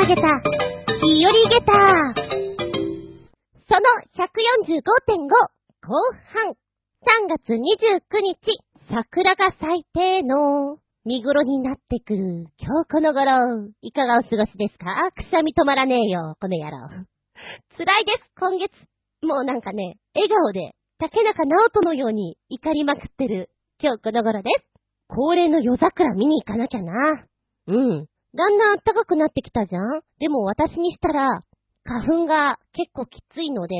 [0.00, 1.72] 投げた、日和ゲタ。
[3.68, 3.84] その
[4.16, 5.28] 145.5
[5.86, 5.92] 後
[6.32, 7.58] 半、3月29
[8.22, 8.56] 日、
[8.88, 15.12] 桜が咲いての見頃になってくる今日この頃、いかがお過ごしですか？
[15.14, 16.88] くしゃみ止まらねえよ、この野郎。
[17.76, 18.72] 辛いです、今月。
[19.20, 23.50] もうなんかね、笑顔で、竹中直人のように怒りまくってる
[23.82, 24.64] 今日この頃です。
[25.08, 26.92] 恒例の夜桜見に行かなきゃな。
[27.66, 28.06] うん。
[28.34, 30.02] だんだん暖かくなってきたじゃん？
[30.18, 31.42] でも私にしたら、
[31.84, 33.74] 花粉が結構きついので、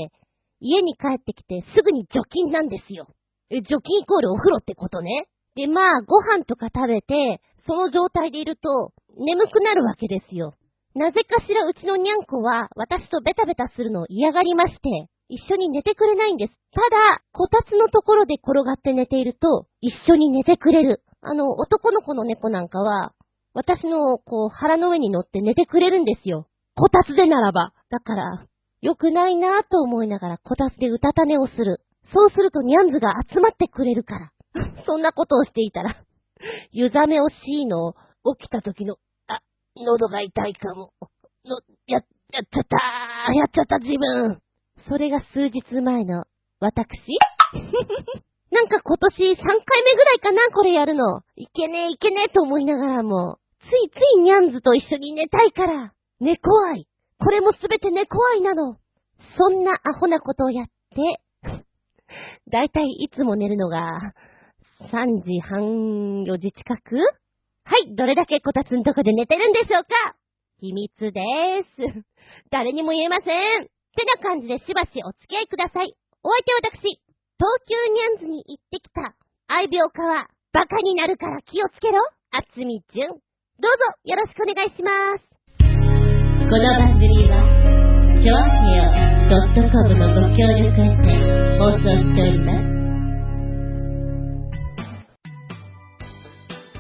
[0.61, 3.07] 家に帰ってきてすぐに除菌なんですよ。
[3.51, 5.27] え、除菌イコールお風呂ってことね？
[5.55, 10.55] で、まあ、ご飯とか食べて、その状態でいると、眠くなるわけですよ。
[10.95, 16.53] なぜかしらうちのにゃんこは、私とベタベタするのを嫌がりまして、一緒に寝てくれないんです。
[16.73, 21.03] ただ、こたつのところで転がって寝ていると、一緒に寝てくれる。
[21.21, 23.13] あの、男の子の猫なんかは、
[23.55, 26.47] 私の、こう、腹の上に乗って寝てくれるんですよ。
[26.77, 27.73] こたつでならば。
[27.91, 28.47] だから、
[28.81, 31.81] 良くないなぁと思いながらこたつでうたた寝をする。
[32.15, 34.33] そうするとニャンズが集まってくれるから。
[34.87, 35.97] そんなことをしていたら、
[36.73, 37.93] 湯ざめをしいの、
[38.39, 38.97] 起きた時の、
[39.29, 39.41] あ、
[39.77, 40.93] 喉が痛いかも。
[41.45, 41.99] の、や、
[42.33, 44.41] やっちゃったーやっちゃった自分。
[44.89, 46.25] それが数日前の、
[46.61, 46.89] 私？
[48.51, 51.21] なんか今年3回目ぐらいかな、これやるの。
[51.37, 56.87] いけねえいけねえと思いながらも、ついついニャンズと一緒に寝たいから、猫愛。
[57.19, 58.77] これもすべて猫愛なの。
[59.37, 60.73] そんなアホなことをやって、
[62.51, 64.13] だいたいいつも寝るのが、
[64.93, 66.97] 3時半、4時近く？
[67.65, 70.17] はい、どれだけこたつんとこで寝てるんでしょうか？
[70.61, 72.05] 秘密でーす。
[72.51, 73.31] 誰にも言えませ
[73.61, 73.63] ん。
[73.63, 75.95] ってな感じでしばしお付き合いください。
[76.23, 77.01] お相手は私、東
[77.69, 79.15] 急ニャンズに行ってきた、
[79.49, 83.21] 愛病家は、バカになるから気をつけろ、あつみじゅん。
[83.61, 84.89] どうぞ、よろしくお願いしま
[85.21, 85.29] す。
[85.61, 87.45] この番組は、
[88.17, 91.13] ジョアヘオ .com のご協力へて
[91.61, 92.65] 放送しております。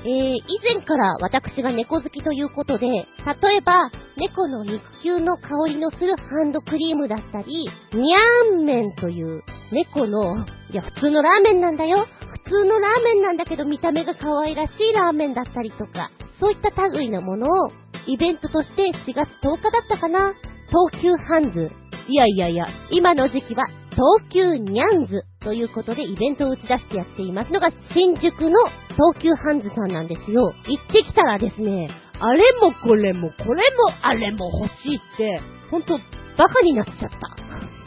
[0.04, 3.04] えー、以前から私が猫好きということで、例
[3.56, 12.06] えば、猫の肉球の香りのするハンドクリームだったり、ニャンメンという猫の、いや、普通のラーメンなんだよ。
[12.44, 16.10] 普通のラーメンなんだけど見た目が可愛らしいラーメンだったりとか、
[16.40, 17.70] そういった類のものを、
[18.06, 20.32] イベントとして4月10日だったかな
[20.72, 21.70] 東急ハンズ。
[22.08, 28.56] いやいやいや、今の時期は東急ニャンズということでイベントを打ち出してやっていますのが新宿の
[28.96, 30.54] 東急ハンズさんなんですよ。
[30.66, 35.40] 行ってきたらですね、あれもこれもこれもあれも欲しいって、
[35.70, 35.98] ほんと
[36.38, 37.18] バカになっちゃった。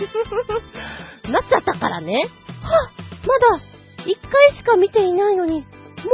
[1.30, 2.14] なっちゃったからね。
[2.62, 2.90] は
[3.26, 3.74] まだ
[4.06, 5.66] 1回しか見ていないのに、も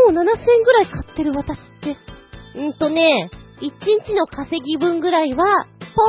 [0.09, 2.08] う7000円ぐらい買ってる私って。
[2.55, 3.29] うんとね、
[3.61, 3.71] 1
[4.05, 5.65] 日の稼ぎ分ぐらいは、
[5.95, 6.03] ポ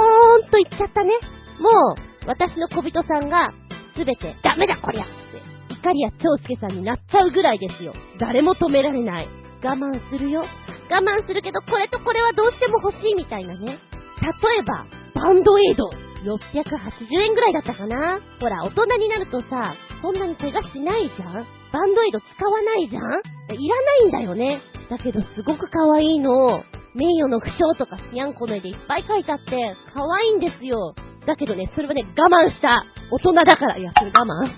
[0.45, 1.13] ーンといっちゃったね。
[1.59, 3.53] もう、私の小人さんが、
[3.97, 7.93] すべて、ダメだこりゃって、怒りや長介さんになっちゃうぐらいですよ。
[8.19, 9.29] 誰も止められない。
[9.63, 10.45] 我慢するよ。
[10.91, 13.79] 我慢するけど、これとこれはどうしても欲しいみたいなね。
[14.21, 15.91] 例えば、バンドエイド。
[16.21, 21.33] 680円ぐらいだったかなほら、大人になるとさ、そんなに怪我しないじゃん
[21.73, 24.61] バンドエイド使わないじゃんいらないんだよね。
[24.91, 26.65] だけどすごく可愛いの。
[26.95, 30.95] 名誉の負傷とかスヤンコの絵でいっぱい書いてあって、可愛いんですよ。
[31.25, 32.85] だけどね、それはね、我慢した。
[33.13, 33.79] 大人だから。
[33.79, 34.51] いや、それ我慢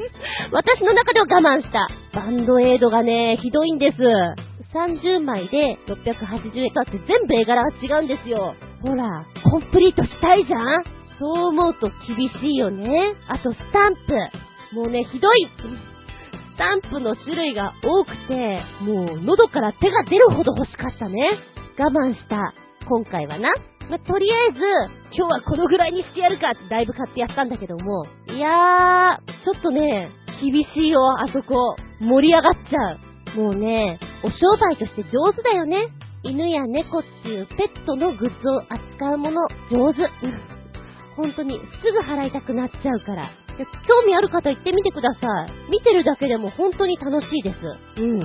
[0.50, 1.86] 私の中では我慢した。
[2.14, 3.98] バンドエイドがね、ひどいんです。
[4.72, 8.54] 30枚で680円だって全部絵柄が違うんですよ。
[8.82, 10.84] ほら、コンプリートしたいじゃん
[11.18, 13.14] そう思うと厳しいよね。
[13.28, 14.74] あと、スタンプ。
[14.74, 15.48] もうね、ひどい。
[16.54, 21.18] スタンプの種類が多くて、もう喉から手が出るほど欲しかったね。
[21.76, 22.54] 我慢した。
[22.86, 23.50] 今回はな。
[23.90, 24.58] まとりあえず、
[25.16, 28.06] 今日はこのぐらいにしてやるかってだいぶ買ってやったんだけども。
[28.28, 30.10] いやー、ちょっとね、
[30.40, 31.74] 厳しいよ、あそこ。
[32.00, 33.40] 盛り上がっちゃう。
[33.40, 34.36] もうね、お商
[34.70, 35.88] 売として上手だよね。
[36.22, 39.42] 犬や猫っていうペットのグッズを扱うもの、
[39.72, 40.08] 上手。
[41.16, 43.43] 本当に、すぐ払いたくなっちゃうから。
[43.56, 45.70] 興味ある方行ってみてください。
[45.70, 48.00] 見てるだけでも本当に楽しいです。
[48.00, 48.20] うん。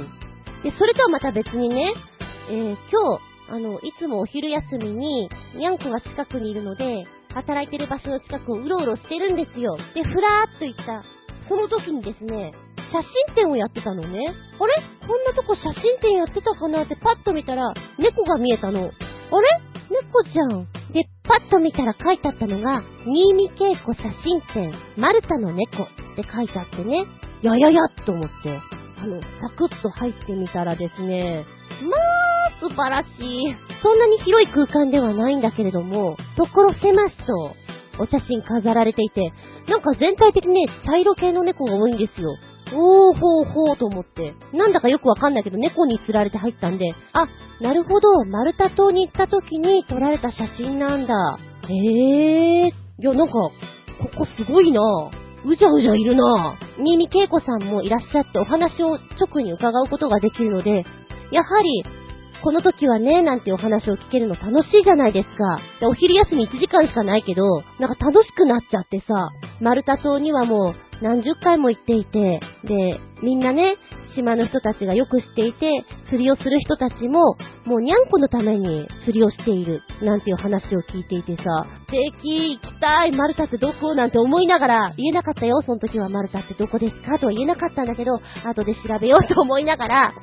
[0.63, 1.93] で、それとはまた別にね、
[2.49, 9.77] えー、今日、あの、いつもお昼休みに、にゃんこが近くにいるので、働いてる場所の近くをうろうろしてるんですよ。
[9.93, 11.03] で、ふらーっと行った、
[11.47, 12.53] その時にですね、
[12.91, 14.33] 写真展をやってたのね。
[14.59, 14.83] あれ？
[15.07, 16.83] こんなとこ写真展やってたかな？
[16.83, 18.89] ってパッと見たら、猫が見えたの。
[19.31, 19.47] あれ？
[19.89, 20.67] 猫じゃん。
[20.93, 27.05] で、パッと見たら書いてあったのが、新見恵子写真展、マルタの猫って書いてあってね、
[27.41, 28.49] やややっと思って、
[28.97, 31.45] あの、サクッと入ってみたらですね、
[31.81, 33.55] まあ、素晴らしい。
[33.81, 37.55] そんなに広い空間ではないんだけれども、ところ狭しと
[38.01, 39.31] お写真飾られていて、
[39.67, 42.29] なんか全体的にね、茶色系の猫が多いんですよ。
[42.73, 44.35] おーほーほーと思って。
[44.53, 47.27] なんだかよくわかんないけど猫に釣られて入ったんで、あ、
[47.61, 51.13] なるほど、マルタ島に行った時に撮られた写真なんだ。
[51.67, 53.01] へえー。
[53.01, 53.51] いや、なんか、こ
[54.17, 54.81] こすごいな
[55.45, 60.85] うじゃうじゃいるな新見恵子さんもいらっしゃってお話を直に伺うことができるので、
[61.31, 61.83] やはり、
[62.44, 65.59] この時はね、なんてお話を聞けるの楽しいじゃないですか。
[65.81, 67.44] で、お昼休み1時間しかないけど、
[67.79, 69.29] なんか楽しくなっちゃってさ、
[69.59, 73.75] マルタ島にはもう何十回も行っていて、で、みんなね、
[74.19, 75.71] 島の人たちがよく知っていて、
[76.10, 77.36] 釣りをする人たちも、
[77.66, 81.44] もうにゃんこのために釣りをしている、なんていう話を聞いていてさ、
[81.88, 90.13] 素敵、行きたい、マルタってどこなんて思いながら、言えなかったよ、その時はマルタってどこですかとは言えなかったんだけど、後で調べようと思いながら、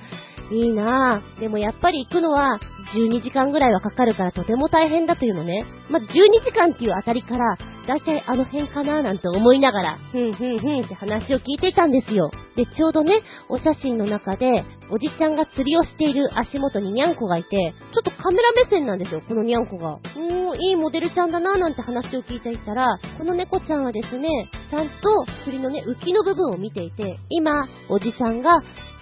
[0.50, 1.40] いいなぁ。
[1.40, 2.60] でもやっぱり行くのは
[2.94, 5.64] 12時間ぐらいはかかるからとても大変だというのね。
[5.90, 6.06] まあ、12
[6.44, 7.56] 時間っていうあたりから、
[7.86, 12.30] だいたいあの辺かななんて思いながら、ふんふんふんって話を聞いていたんですよ。
[12.56, 17.48] で、ちょうどね、お写真の中で、おじちゃんが釣りをしている足元ににゃんこがいて、
[17.94, 19.94] ちょっとカメラ目線なんですよ、このにゃんこが。
[19.94, 24.28] うーん、いいモデルちゃんだななんて話を聞いていたら、この猫ちゃんはですね、
[24.70, 28.58] ちゃんと釣りのね、浮きの部分を見ていて、今、おじさんが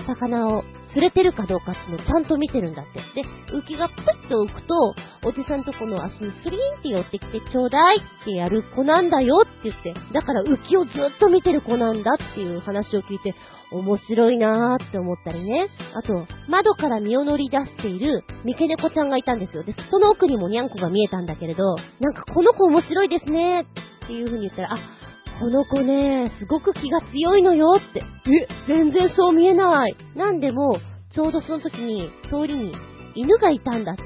[0.06, 0.64] 魚を
[0.94, 3.02] 釣れてるかどうかっていうのをちゃんと見てるんだって。
[3.20, 4.94] で、浮きがプッと浮くと、
[5.26, 13.35] おじさんとこの足にスリーンって寄ってきてちょうだいってやる子なんだよって言って、だから浮きをずっと見てる子なんだっていう話を聞いて、
[13.73, 15.67] 面白いなーって思ったりね。
[15.94, 19.64] あと、窓から身を乗り出している三毛猫ちゃんがいたんですよ。
[19.64, 24.79] で、その奥にもにゃんこが見えたんだけれど、なんかこの子面白いですねっていう風に言ったら、あ、
[25.40, 28.00] この子ね、すごく気が強いのよって。
[28.00, 29.96] え、全然そう見えない。
[30.14, 30.78] なんでも、
[31.12, 32.72] ちょうどその時に、通りに
[33.14, 34.02] 犬がいたんだって。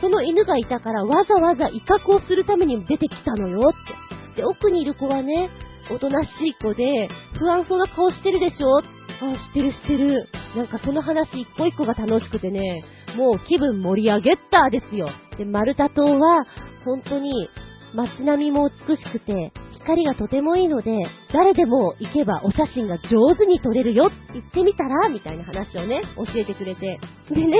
[0.00, 4.42] その犬がいたからわざわざ威嚇をするために出てきたのよって。
[4.42, 5.48] で、奥にいる子はね、
[5.90, 10.28] おとなしい子で、不安そうな顔してるでしょあ、知ってる知ってる。
[10.56, 12.84] なんかその話一個一個が楽しくてね、
[13.16, 15.08] もう気分盛り上げったですよ。
[15.38, 16.44] で、マルタ島は、
[16.84, 17.48] 本当に
[17.94, 19.52] 街並みも美しくて、
[19.84, 20.90] 光がとてもいいので、
[21.32, 26.98] 誰でも行けばお写真が上手に撮れるよ行ってみたらみたいな話をね、教えてくれて。
[27.30, 27.56] でね、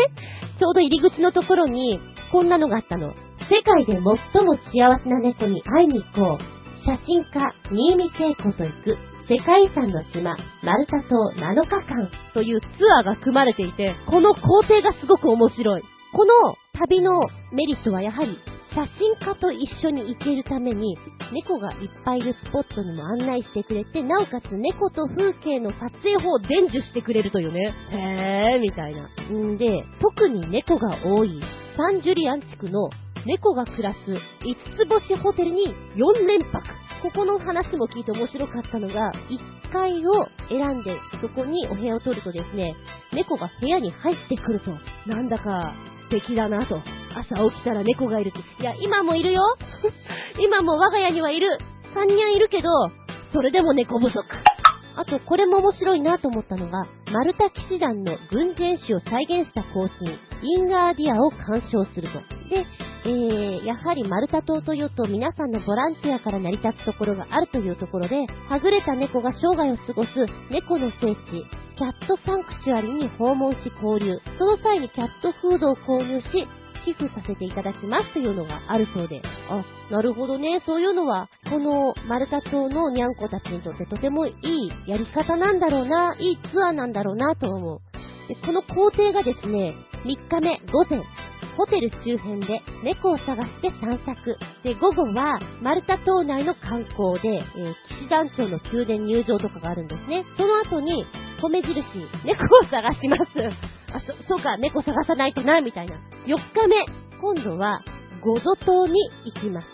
[0.58, 2.00] ちょうど入り口のところに、
[2.32, 3.12] こんなのがあったの。
[3.50, 6.54] 世界で最も幸せな猫に会いに行こう。
[6.84, 8.96] 写真家、新見恵子と行く。
[9.28, 12.66] 世界遺産の島、マルタ島7日間というツ
[12.98, 15.82] アーが組まれていて、この工程がすごく面白い。
[16.12, 16.32] この
[16.78, 17.20] 旅の
[17.52, 18.38] メリットはやはり
[18.74, 20.98] 写真家と一緒に行けるために、
[21.32, 27.72] 猫がいっぱいいるスポットにも案内してくれて、なおかつ猫と風景の撮影法を伝授してくれるというね。
[27.92, 29.08] へー、みたいな。
[29.30, 31.40] んで、特に猫が多い
[31.76, 32.90] サンジュリアン地区の
[33.24, 34.18] 猫が暮らす5
[34.76, 36.62] つ星ホテルに4連泊。
[37.02, 42.74] ここの話も聞いて面白かったのが、1階を選んでそこにお部屋を取るとですね、
[43.12, 44.72] 猫が部屋に入ってくると、
[45.06, 45.74] なんだか
[46.20, 46.80] 敵だなと。
[47.14, 48.62] 朝起きたら猫がいるって。
[48.62, 49.42] いや、今もいるよ
[50.38, 51.58] 今も我が家にはいる。
[51.94, 52.68] 3人いるけど、
[53.32, 54.24] それでも猫不足。
[54.96, 62.20] あと、これも面白いなと思ったのが、マルタ騎士団の軍事演習を再現したコースに、インガーディアを鑑賞すると。
[62.54, 62.66] で、
[63.06, 68.14] えー、やはりマルタ島というと皆さんのボランティアから成り立つところがあるというところで、
[68.48, 70.10] はぐれた猫が生涯を過ごす
[70.50, 71.44] 猫の聖地、
[71.76, 74.14] キャットサンクチュアリに訪問し交流。
[74.38, 76.46] その際にキャットフードを購入し、
[76.84, 79.22] 寄付させていただきますというのがあるそうで。
[79.48, 80.62] あ、なるほどね。
[80.66, 87.80] そういうのは、このマルタ島のニャンコたちにとってとてもいいやり方なんだろうな、いいツアーなんだろうなと思う。
[88.28, 91.02] で、この工程がですね、3日目午前、
[91.56, 94.36] ホテル周辺で猫を探して散策。
[94.62, 100.24] で、午後は、マルタ島内の観光で、えー、騎士団長の宮殿入場とかがあるんですね。
[100.36, 101.06] その後に、
[101.40, 101.74] 米印、
[102.24, 103.22] 猫を探します。
[103.92, 105.96] あ、そ、そうか、猫探さないとな、みたいな。
[106.26, 106.86] 4日目、
[107.20, 107.80] 今度は、
[108.20, 109.66] ゴゾ島に行きます。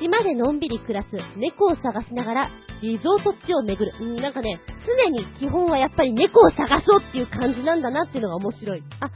[0.00, 3.92] 島でのんびり暮らす猫を探しながら、リゾート地を巡る。
[4.00, 8.82] うんなんかね、常に基本はやっぱり猫を探そうっていう感じなんだなっていうのが面白い。
[9.00, 9.10] あ、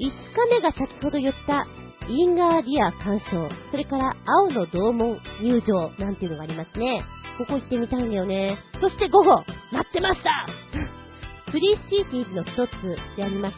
[0.00, 0.10] 5日
[0.50, 1.66] 目が先ほど言った、
[2.08, 3.48] インガーディア鑑賞。
[3.70, 7.04] それから、青の洞門入場なんていうのがありますね。
[7.38, 8.58] ここ行ってみたいんだよね。
[8.80, 10.30] そして午後、待ってました
[11.50, 13.56] スリーシティーズの一つであります、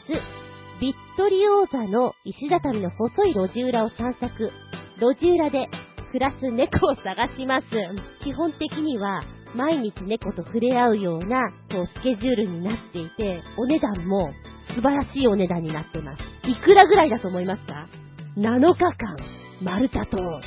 [0.80, 4.52] ビットリオーザの石畳の細い路地裏を散策。
[5.00, 5.68] 路地裏で
[6.12, 7.66] 暮らす猫を探します。
[8.24, 9.22] 基本的には
[9.54, 14.30] 毎日猫と触れ合うようなこうスケジュールになっていて、お値段も
[14.76, 16.20] 素晴らしいお値段になってます。
[16.46, 17.88] いくらぐらいだと思いますか
[18.36, 19.16] ？7日間、
[19.62, 20.40] マルタ島、5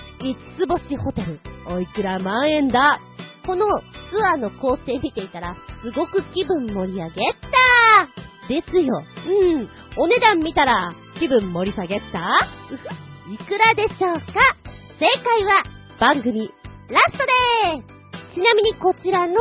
[0.56, 3.00] つ星ホテル、おいくら万円だ？
[3.48, 3.66] この
[4.12, 8.48] ツアーの工程見ていたら、すごく気分盛り上げた。
[8.48, 9.02] ですよ。
[9.26, 9.70] うん。
[9.98, 12.06] お値段見たら、気分盛り下げた？
[13.34, 14.24] いくらでしょうか？
[15.00, 15.64] 正解は、
[16.00, 16.52] 番組、
[16.90, 18.36] ラストでーす。
[18.36, 19.34] ちなみにこちらの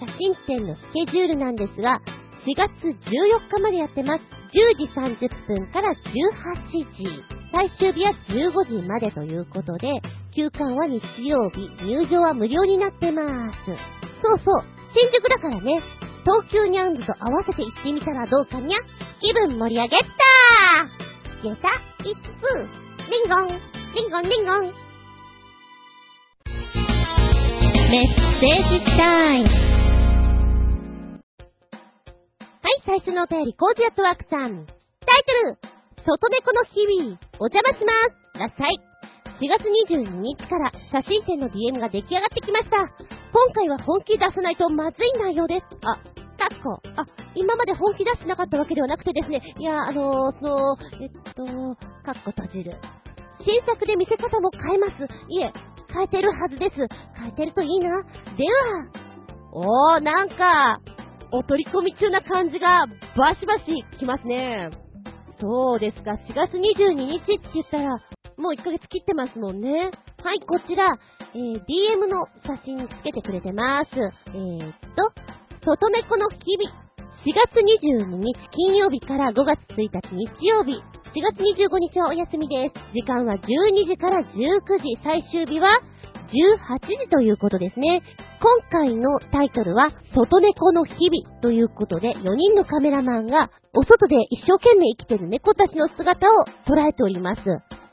[0.00, 2.00] 写真展のスケジュールなんですが、
[2.44, 2.92] 4月14
[3.48, 4.20] 日までやってます。
[4.52, 7.34] 10時30分から18時。
[7.50, 9.88] 最終日は15時までということで、
[10.34, 13.24] 休館は日曜日、入場は無料になってます。
[14.22, 15.80] そうそう、新宿だからね、
[16.24, 18.78] 東急ニャンズと合わせて行ってみたらどうかにゃ
[19.20, 21.68] 気分盛り上げたー下駄
[22.00, 23.48] 5つリンゴン、
[23.94, 24.72] リンゴンリンゴン。
[27.90, 29.63] メッセージタイム。
[32.64, 34.64] はい、最初のお便り、コージアットワークさん。
[34.64, 35.60] タイトル
[36.00, 38.80] 外猫の日々、お邪魔しますらっしゃい。
[39.36, 42.80] 4月22日から写真展の DM が出来上がってきました。
[43.36, 45.76] 今回は本気出さないとまずい内容です。
[45.84, 46.00] あ、
[46.40, 46.80] かっこ。
[46.96, 47.04] あ、
[47.36, 51.44] 今まで本気出してなかったわけではなくてですね、いや、あのー、その、えっと、
[52.00, 52.80] かっこ閉じる。
[53.44, 55.04] 新作で見せ方も変えます。
[55.28, 55.52] いえ、
[55.92, 56.80] 変えてるはずです。
[57.20, 57.92] 変えてるといいな。
[58.40, 58.88] では、
[59.52, 60.80] おー、なんか、
[61.34, 62.86] お取り込み中な感じが
[63.18, 64.70] バシバシきますね。
[65.40, 67.90] そうですか、4月22日って言ったら、
[68.38, 69.90] もう1ヶ月切ってますもんね。
[70.22, 70.86] はい、こちら、
[71.34, 73.90] えー、DM の写真つけてくれてます。
[73.98, 75.10] えー、っと、
[75.66, 76.70] 外猫の日々。
[77.26, 80.78] 4月22日金曜日から5月1日日曜日。
[81.18, 82.74] 4月25日はお休みです。
[82.94, 84.96] 時間は12時から19時。
[85.02, 85.80] 最終日は
[86.32, 88.02] 18時ということですね。
[88.40, 97.42] 今回のタイトルは、外猫の日々ということで、4人のカメラマンが、お外で一生懸命生きてる猫たちの姿を捉えております。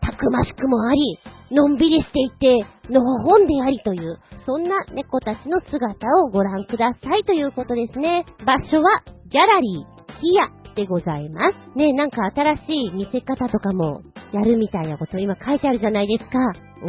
[0.01, 1.19] たくましくもあり、
[1.51, 8.25] のんびりしていて、のほほんでありという、そんな猫たちの姿をご覧くださいということですね。
[8.45, 11.77] 場所は、ギャラリー、キヤでございます。
[11.77, 14.01] ねなんか新しい見せ方とかも
[14.33, 16.39] やるみたいなこと今書いてあるじゃないですか。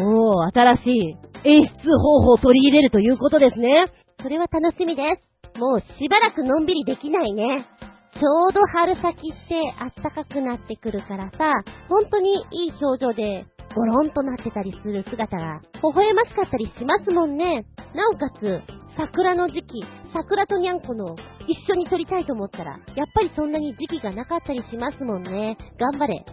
[0.03, 3.87] おー、新しい演出方法を取り入れるということですね。
[4.23, 5.59] それは楽しみです。
[5.59, 7.67] もうしばらくのんびりできないね。
[8.15, 11.51] ちょうど春先ってあったかくなってくるからさ、
[11.89, 17.65] 本当にいい表情でゴロンとなってたりする姿が微笑ましかったりしますもんね。
[17.95, 18.61] なおかつ、
[18.97, 21.17] 桜の時期、桜とにゃんこの
[21.49, 25.57] 一緒に撮りたいと思ったら、やっぱりそんなに時期がなかったりしますもんね。
[25.79, 26.25] 頑張れ。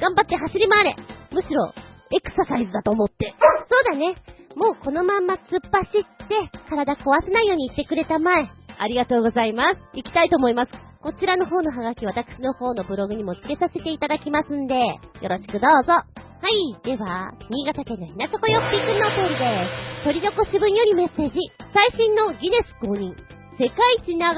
[0.00, 0.96] 頑張って走り回れ。
[1.32, 1.72] むしろ、
[2.12, 3.34] エクササイズだと思って。
[3.68, 4.14] そうだね。
[4.56, 8.48] もうこのまんま突っ走って、体壊さないように言ってくれたまえ。
[8.78, 9.80] ありがとうございます。
[9.94, 10.72] 行きたいと思います。
[11.02, 15.92] こちらの方のハガキ、私の方のブログにも付けさせていただきますんで、よろしくどうぞ。
[15.92, 16.04] は
[16.48, 16.76] い。
[16.84, 19.68] では、新潟県のひなそこよっぴーくんのお便りで
[20.00, 20.04] す。
[20.04, 21.38] 鳥残し分よりメッセージ。
[21.72, 23.33] 最新のギネス公認。
[23.58, 24.34] 世界一長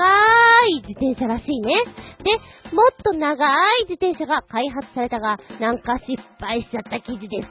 [0.69, 1.73] い自転車らしいね。
[2.21, 2.37] で、
[2.77, 3.47] もっと長
[3.81, 7.49] い自転車が開発されたが、なんか失敗しちゃった記事です。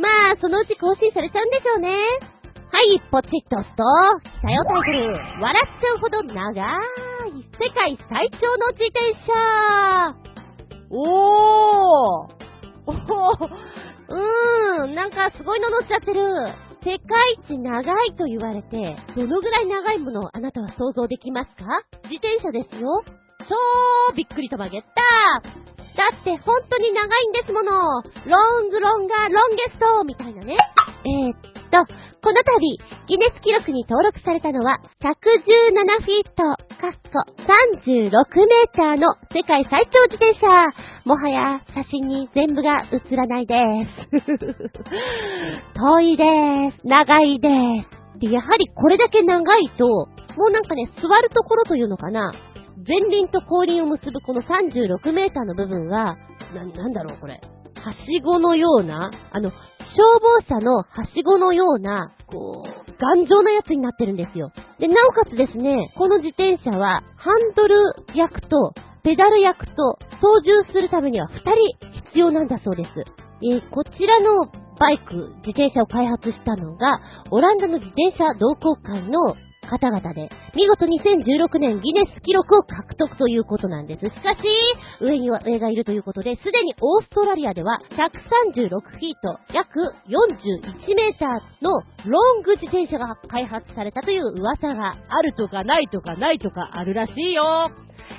[0.00, 1.90] まあ、そのうち更新されちゃうんでしょうね。
[2.72, 3.84] はい、ポチッと押すと、
[4.24, 5.12] 来たよタイトル。
[5.12, 10.16] 笑っちゃうほど長い世界最長の自転車
[10.88, 12.42] おー
[12.86, 13.72] おー
[14.08, 16.71] うーん、なんかすごいの乗っちゃってる。
[16.84, 16.98] 世界
[17.48, 21.64] 一長いと言われて、どのぐらい長いものをあなたは想像できますか？
[22.10, 23.04] 自転車ですよ。
[23.48, 24.88] 超びっくりと曲げた
[25.94, 28.02] だって本当に長いんですもの。
[28.26, 30.56] ロングロンガーロンゲストみたいなね。
[31.04, 31.78] えー、っと、
[32.20, 32.60] この度、
[33.08, 36.44] ギネス記録に登録されたのは、117フィート、
[36.76, 40.46] かっこ36メーターの世界最長自転車。
[41.04, 43.54] もはや写真に全部が映らないで
[44.10, 44.20] す。
[45.74, 46.24] 遠いで
[46.78, 46.86] す。
[46.86, 47.48] 長いで
[48.14, 48.20] す。
[48.20, 49.86] で、やはりこれだけ長いと、
[50.36, 52.32] もうなんかね、座るところというのかな。
[52.86, 56.16] 前輪と後輪を結ぶこの36メーターの部分は、
[56.54, 57.40] な、なんだろうこれ。
[57.82, 59.58] はしごのような、あの、消
[60.20, 64.52] 防車のはしごのような、こう、頑丈なやつになってるんですよ。
[64.78, 67.74] で、なおかつですね、この自転車は、ハンドル
[68.14, 68.72] 役と、
[69.02, 72.88] ペダル役と、操縦するためには2人必要なんだそうです。
[73.42, 74.46] えー、こちらの
[74.78, 79.34] バイク、自転車を開発したのが、オランダの自転車同好会の
[79.72, 84.04] 方々で、見事2016年ギネス記録を獲得ということなんです。
[84.04, 84.38] しかし、
[85.00, 97.70] 上には上がいるということで、すでにオーストラリアでは136フィート、約41メーターのロング自転車が開発されたという噂があるとかないとかないとかあるらしいよ。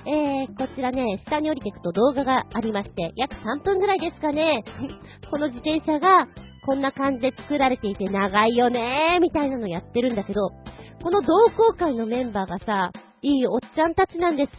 [0.06, 4.64] えー、こちらね、下に降りていくと動画がありまして、約3分ぐらいですかね。
[5.30, 6.28] この自転車が
[6.66, 10.50] こんな感じで作られていて長いよねー、みたいなのやってるんだけど、
[11.04, 12.92] この同好会のメンバーがさ、
[13.22, 14.52] いいおっちゃんたちなんです。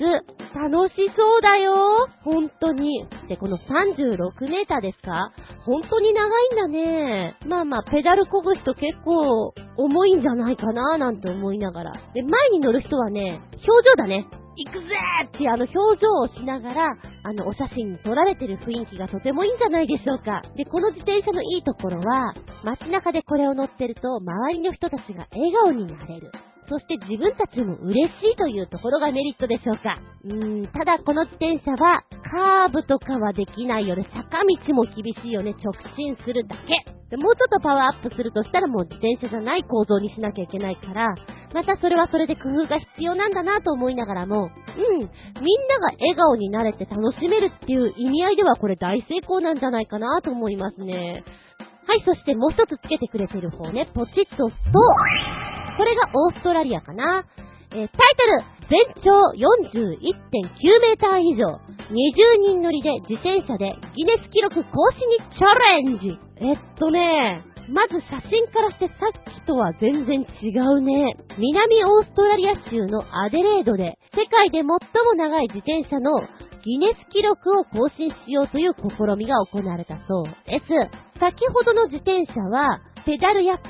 [0.55, 3.07] 楽しそうだよ本当に。
[3.29, 5.33] で、この36メーターですか？
[5.65, 7.37] 本当に長いんだね。
[7.47, 11.93] まあまあ、ペダルこぐ人結構重いんじゃないかななんて思いながら。
[12.15, 14.27] で、前に乗る人はね、表情だね。
[14.57, 14.87] 行くぜ
[15.27, 20.43] ってあの表情をしながら、あの、お写真に撮られてる雰囲気がとてもいいんじゃないでしょうか。
[20.57, 26.31] で、この自転車のいいところは、街中でこれを乗ってると、周りの人たちが笑顔になれる。
[26.69, 29.99] そして自分たちも嬉しいというところがメリットでしょうか。
[30.25, 34.07] うーん、ただこの自転車は、カーブとかはできないよね。
[34.15, 35.55] 坂道も厳しいよね。
[35.63, 36.95] 直進するだけ。
[37.11, 41.15] でもうちょっとパワーアップするとしたらもう自転車じゃない構造にしなきゃいけないから、
[41.53, 45.07] またそれはそれで工夫が必要なんだなと思いながらも、うん、みん
[45.69, 51.23] なが笑顔になれて楽しめるっていう意味合いではこれ大成功なんじゃないかなと思いますね。
[51.87, 54.79] はい、そしてもう一つつけてくれてる方ね、ポチッと押すと、
[55.77, 57.25] これがオーストラリアかな。
[57.73, 61.59] えー、タイトル、全長41.9メーター以上、
[61.91, 71.17] 20人乗りで自転車でギネス記録更新にチャレンジえっとね、まず写真からしてさっきとは全然違うね。
[71.39, 74.79] 南オーストラリア州のアデレードで世界で最も
[75.17, 76.23] 長い自転車の
[76.65, 80.65] ギネス記録を更新しようという試みが行われたそうです。
[81.21, 83.69] 先ほどの自転車はペダル役と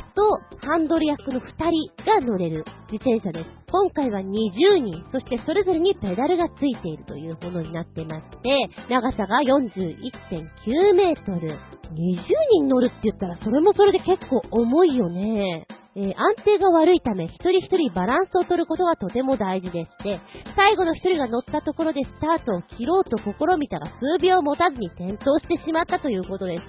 [0.63, 3.51] ハンドル役の2人が乗れる自転車です。
[3.69, 11.59] 今回は20人、そしてそれぞれにペダルがついているというものになってまして、長さが41.9メートル。
[11.95, 12.17] 20
[12.51, 15.67] 人乗るって言ったらそれもそれで結構重いよね。
[15.97, 20.21] えー、安定が悪いため、一人一人バランスを取ることがとても大事でして、
[20.57, 26.63] 最後の一人が乗ったところでスタートを切ろうと試みたら数秒持たずに転倒してしまったということです。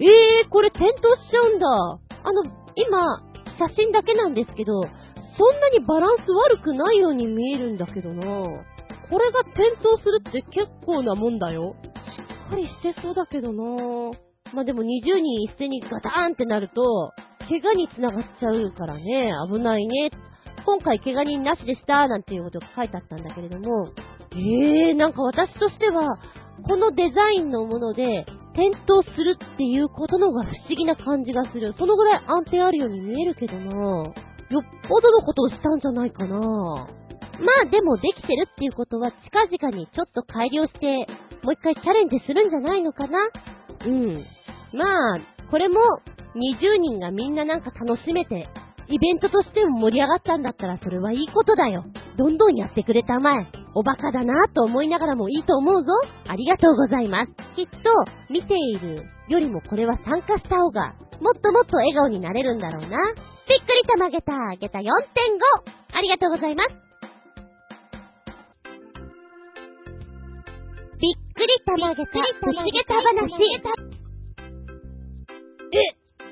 [0.00, 2.05] えー、これ転倒しちゃうんだ。
[2.26, 2.42] あの、
[2.74, 3.22] 今、
[3.56, 11.76] 写真だけなんですけど、そんなにバランス悪くないように見えるんだけどなこれが転倒するって結構なもんだよ。
[11.84, 13.62] しっかりしてそうだけどな
[14.54, 17.12] まあでも20人一斉にガターンってなると、
[17.48, 20.10] 怪我に繋がっちゃうからね、危ないね。
[20.64, 23.92] 今回怪我人なしでしたなんていうことが書いてあったんだけれども、
[24.32, 26.18] えー、なんか私としては、
[26.66, 31.74] このデザインのもので、転倒するっていうことの方が不思議な感じがする。
[31.78, 40.86] そのぐらい安定あるように見えるけどなよっぽどのことをしたんじゃないかなまあでもできてるっていうことは近々にちょっと改良して、
[41.42, 43.18] もう一回チャレンジするんじゃないのかな
[43.84, 44.24] うん。
[44.72, 45.80] まあ、これも
[46.34, 48.48] 20人がみんななんか楽しめて、
[48.88, 51.84] イベントとしても盛り上がったんだったらそれはいいことだよ。
[52.16, 53.65] どんどんやってくれたまえ。
[53.76, 55.92] おバカだなと思いながらもいいと思うぞ。
[56.26, 57.32] ありがとうございます。
[57.54, 57.78] きっと、
[58.30, 62.88] 見ているよりもこれは参加した方が、もっともっと笑顔になれるんだろうな。
[62.88, 64.88] びっくりたまげた、げた4.5。
[65.92, 66.70] ありがとうございます。
[70.98, 73.28] びっくりたまげた、不思議た話。
[75.70, 75.78] え、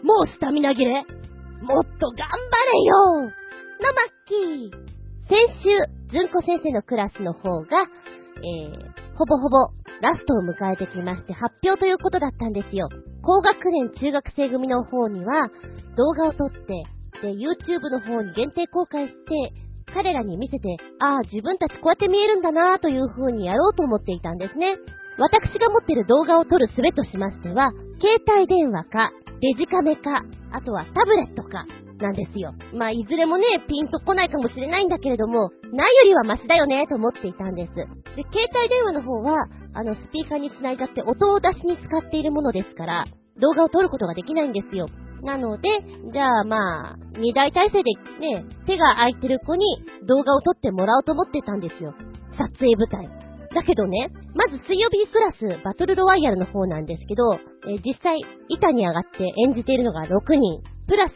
[0.02, 1.04] もうスタミナ切れ？
[1.60, 4.84] もっと頑張れよのマッキー。
[5.28, 5.68] 先週、
[6.14, 7.74] ずんこ先生のクラスの方が、
[8.38, 12.86] えー、ほぼほぼラストを迎えてきまして発表ということだったんですよ。
[13.20, 15.50] 高学年中学生組の方には
[15.98, 16.86] 動画を撮って、
[17.18, 24.76] で、YouTube の方に限定公開して、彼らに見せて、ああ、自分たちこうやって見えるんだなという風にやろうと思っていたんですね。
[25.18, 30.22] 私が持ってる動画を撮る術としましては、携帯電話か、デジカメか、
[30.52, 31.66] あとはタブレットか、
[32.04, 32.52] なんですよ。
[32.74, 37.74] まあ、いずれもね、ピンとこないかもしれないんだけれども、ないよりはマシだよね、と思っていたんです。
[37.74, 37.86] で、
[38.28, 43.04] 携帯電話の方は、あの、スピーカーにつないだって音を出しに使っているものですから、
[43.40, 44.86] 動画を撮ることができないんですよ。
[45.22, 45.68] なので、
[46.12, 49.64] じゃあまあ、二大体制でね、手が空いてる子に
[50.06, 51.94] 動画を撮ってもらおうと思ってたんですよ。
[52.36, 53.08] 撮影舞台。
[53.54, 57.34] だけどね、まず水曜日クラスバトルロワイヤルの方なんですけど、
[57.70, 61.12] え、実際板に上がって演じているのが6人、プラス、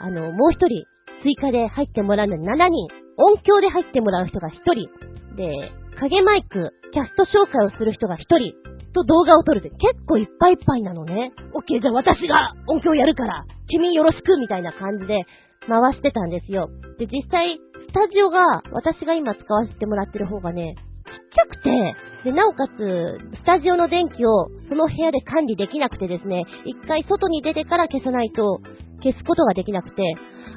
[0.00, 0.86] あの、もう1人
[1.22, 4.88] 追加で入ってもらうのに7人、音響で入ってもらう人が1人、
[5.36, 8.54] で、影マイク、キャスト紹介をする人が1人、
[8.94, 11.32] と動画を撮るで結構いっぱいいっぱいなのね。
[11.52, 15.26] オッケー、じゃあ私が音響やるから、君よろしくみたいな感じで、
[15.66, 16.68] 回してたんですよ。
[16.98, 20.76] で、実際、スタジオが、私が今使わせてもらってる方がね、
[21.14, 28.60] っちゃくて、で、なおかつ、スタジオの電気をその部屋で管理できなくてですね、一回外に出てから消さないと
[29.02, 30.02] 消すことができなくて、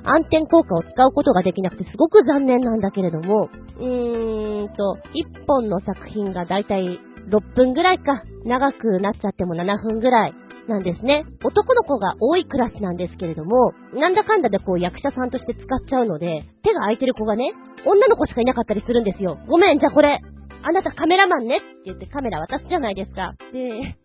[0.03, 10.33] 暗転効果を使うことができなくてすごく残念なんだけれども、うーんと、1本の作品がだいたい6分ぐらいか、長くなっちゃっても7分ぐらい
[10.67, 11.25] なんですね。
[11.43, 17.51] 男の子が多いクラスなんですけれども、なんだかんだでこう役者さんとして使っちゃうので、手が空いてる子がね、
[17.85, 19.37] 女の子しかいなかったりするんですよ。
[19.47, 20.19] ごめん、じゃあこれ、
[20.63, 23.33] あなたカメラマンねって言ってカメラ渡すじゃないですか。
[23.53, 23.97] で、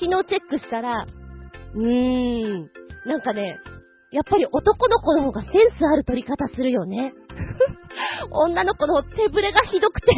[0.00, 1.06] 昨日チェックしたら、
[1.74, 2.70] うーん、
[3.06, 3.58] なんかね、
[4.10, 7.12] やっぱり男の子の方がセンスある撮り方するよね。
[8.30, 10.12] 女の子の手ぶれがひどくて、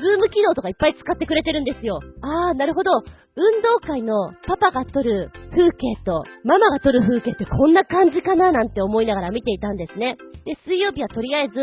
[0.00, 2.00] ズーム機能とかいっぱい使ってくれてるんですよ。
[2.22, 2.90] あー、なるほど。
[3.36, 10.16] 運動会のパパが撮る風景とママが撮る風景ってこんな感じかななんて思いながら見ていたんですね。
[10.44, 11.54] で、水曜日はとりあえず、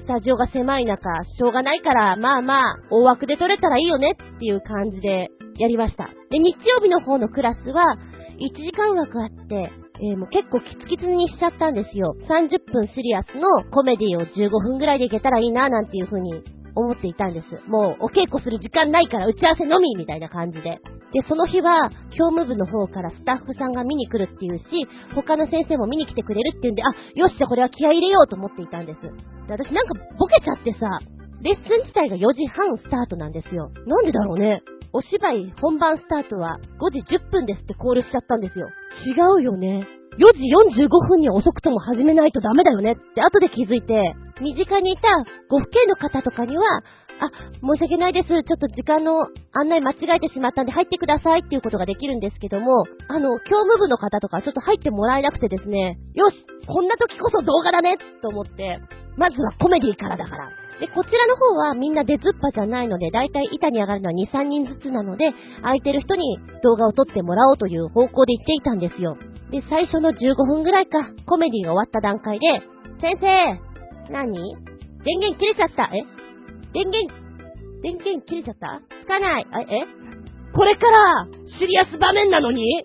[0.00, 6.08] スタジオが狭い中、しょうがないから、まあまあ、大枠で撮れたらいいよねっていう感じでやりました。
[6.30, 7.96] で、日曜日の方のクラスは、
[8.38, 12.14] 1時間枠あって、えー、もう結構キツキツにしちゃったんですよ。
[12.28, 16.42] 30分シリアスのコメディを15分ぐらいでいけたらいいななんていう風に
[16.74, 17.70] 思っていたんです。
[17.70, 20.78] もうお稽古する時間ないから打ち合わせのみみたいな感じで。
[21.12, 24.64] で、その日は、教務部の方からスタッフさんが見に来るっていうし、
[25.14, 29.00] 他の先生も見に来てくれるっていうんで、あ、よし、じゃこれは気合入れようと思っていたんです。
[29.00, 29.08] で、
[29.48, 31.00] 私なんかボケちゃってさ、
[31.40, 33.70] レッスン自体が4時半スタートなんですよ。
[33.86, 34.62] なんでだろうね。
[34.92, 38.68] お芝居本番スタートは5時10分ですってコールしちゃったんですよ。
[39.04, 39.86] 違うよね。
[40.18, 40.42] 4時
[40.82, 45.02] 45分に遅くとも始めないとダメだよねって後で気づいて、身近にいた
[45.48, 46.64] ご父兄の方とかには、
[47.20, 48.28] あ、申し訳ないです。
[48.28, 58.78] ちょっと時間の案内間違えてしまったんで入ってくださいっていうことができるんですけども、あの、教務部の方とかちょっと入ってもらえなくてですね、よしこんな時こそ動画だねと思って、
[59.16, 60.57] まずはコメディからだから。
[60.80, 69.16] で、こちらの方はみんな出ずっぱじゃないので、だいたい板に上がるのは2、3人ずつなので、空いてる人に動画を撮ってもらおうという方向で言っていたんですよ。
[69.50, 72.46] で、最初の15分ぐらいか、コメディが終わった段階で、
[73.00, 74.32] 先生何？
[75.04, 75.90] 電源切れちゃった。
[75.94, 76.02] え？
[76.72, 77.14] 電源、
[77.82, 78.80] 電源切れちゃった？
[79.02, 79.46] つかない。
[79.50, 79.86] あえ？
[80.54, 81.26] これから、
[81.58, 82.84] シリアス場面なのに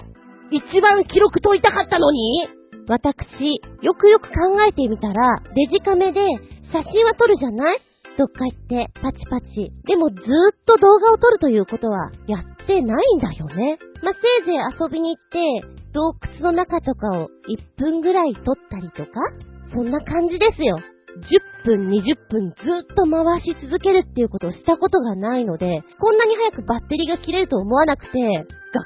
[0.52, 2.48] 一番記録解いたかったのに？
[2.88, 6.20] 私、よくよく考えてみたら、デジカメで
[6.74, 7.82] 写真は撮るじゃない？
[8.18, 9.72] どっか行って、パチパチ。
[9.86, 10.22] でもずーっ
[10.66, 13.78] と動画を撮るということはやってないんだよね。
[14.02, 19.12] まあ、せいぜい遊びに行って、洞窟の中とかを1分ぐらい撮ったりとか
[19.74, 20.80] そんな感じですよ。
[21.64, 22.56] 10分、20分ず
[22.92, 28.18] っと回し続けるっていうことをしたことがないので、こんなに早くバッテリーが切れると思わなくて、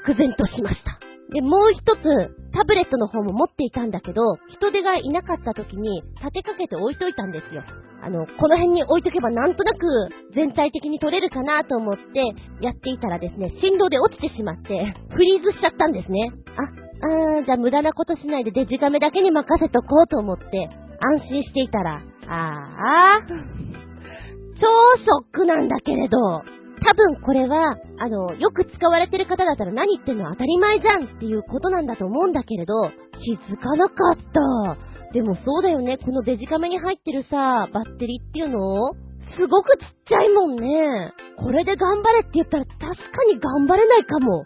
[0.04, 1.00] 愕然としました。
[1.32, 7.62] で、もう一つ、タブレットの方も持っていたんだけど、人手がいなかった時に立てかけて置いといたんですよ。
[8.00, 9.78] あの、この辺に置いとけばなんとなく
[10.34, 16.30] 全体的に取れるかなと思ってやっていたらですね、振動で落ちてしまってフリーズしちゃったんですね。
[16.56, 16.62] あ、
[17.38, 20.44] あー、じゃあ無駄なことしないでデジカメだけに任せとこうと思って
[21.00, 23.28] 安心していたら、あー、
[24.60, 24.66] 超
[24.98, 26.18] ショックなんだけれど、
[26.78, 32.74] 多分これは、あの、よく使われてる方だったら何言ってんの当たり前じゃんっていうことなんだと思うんだけれど、
[33.22, 35.12] 気づかなかった。
[35.12, 38.92] でもそうだよね、このデジカメに入ってるさ、バッテリーっていうの
[39.36, 41.12] すごくちっちゃいもんね。
[41.36, 42.90] これで頑張れって言ったら確か
[43.26, 44.44] に頑張れないかも。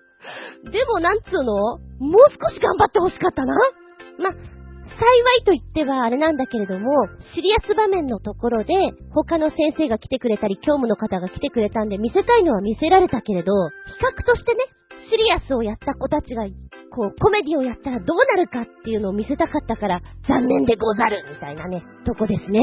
[0.70, 1.54] でもなんつうの？
[1.54, 3.54] もう少し頑張ってほしかったな。
[4.18, 4.30] ま、
[5.02, 5.10] 幸
[5.42, 8.74] いと言ってはあれなんだけれども、シリアス場面のところで、
[9.10, 14.62] 他の先生が来てくれたり、教務の方が来てくれたんで、見せたいのは見せられたけれど、比較としてね、
[15.10, 16.46] シリアスをやった子たちが、
[16.94, 22.60] こう、コメディをやったらどうなるかっていうのを見せたかったから、残念でござるみたいなね、とこですね。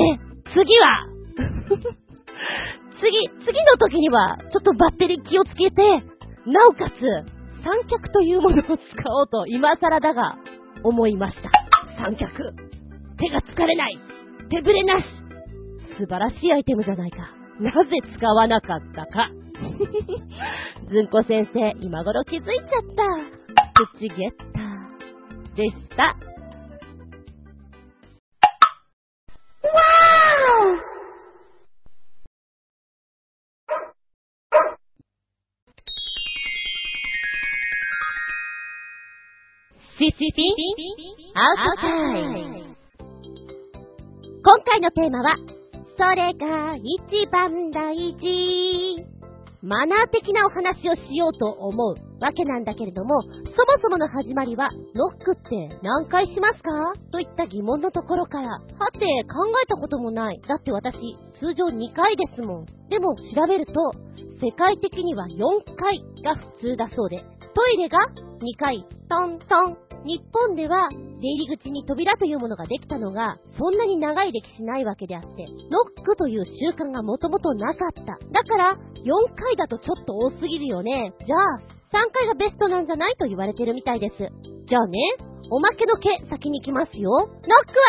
[0.55, 1.07] 次は
[3.03, 5.81] 次、次の時には、ちょっとバッテリー気をつけて、
[6.45, 7.03] なおかつ、
[7.63, 8.77] 三脚というものを使
[9.11, 10.37] おうと、今更だが、
[10.83, 11.68] 思いました。
[11.99, 12.25] 三脚。
[13.19, 13.99] 手が疲れない。
[14.49, 15.05] 手ぶれなし。
[15.99, 17.17] 素晴らしいアイテムじゃないか。
[17.59, 19.29] なぜ使わなかったか。
[20.89, 23.93] ずんこ先生、今頃気づいちゃった。
[23.93, 25.55] プチゲッター。
[25.55, 26.03] でした。
[26.03, 30.98] わー
[39.99, 40.23] シシピ
[41.35, 42.71] アウトタイム。
[44.39, 45.35] 今回のテーマは、
[45.97, 49.03] それが一番大事。
[49.61, 51.95] マナー的なお話をしようと思う。
[52.21, 53.35] わけなんだけれども、そも
[53.81, 56.71] そもの始まりは、ノックって何回しますか？
[57.11, 58.59] といった疑問のところから、は
[58.93, 59.03] て考
[59.61, 60.39] えたこともない。
[60.47, 60.95] だって私、
[61.41, 62.65] 通常2回ですもん。
[62.87, 63.73] でも調べると、
[64.39, 65.35] 世界的には4
[65.75, 67.17] 回が普通だそうで、
[67.53, 69.88] トイレが2回、トントン。
[70.05, 70.89] 日本では
[71.21, 78.01] 出入り口に扉というものができたのが、そんなに長い歴史ないわけであって、ノックという習慣がもともとなかった。
[78.03, 81.13] だから、4回だとちょっと多すぎるよね。
[81.25, 81.59] じゃあ、
[81.91, 84.15] 3回がベストなんじゃないと言われてるみたいです。
[84.67, 84.99] じゃあね、
[85.51, 87.09] おまけの毛先に行きますよ。
[87.09, 87.39] ノック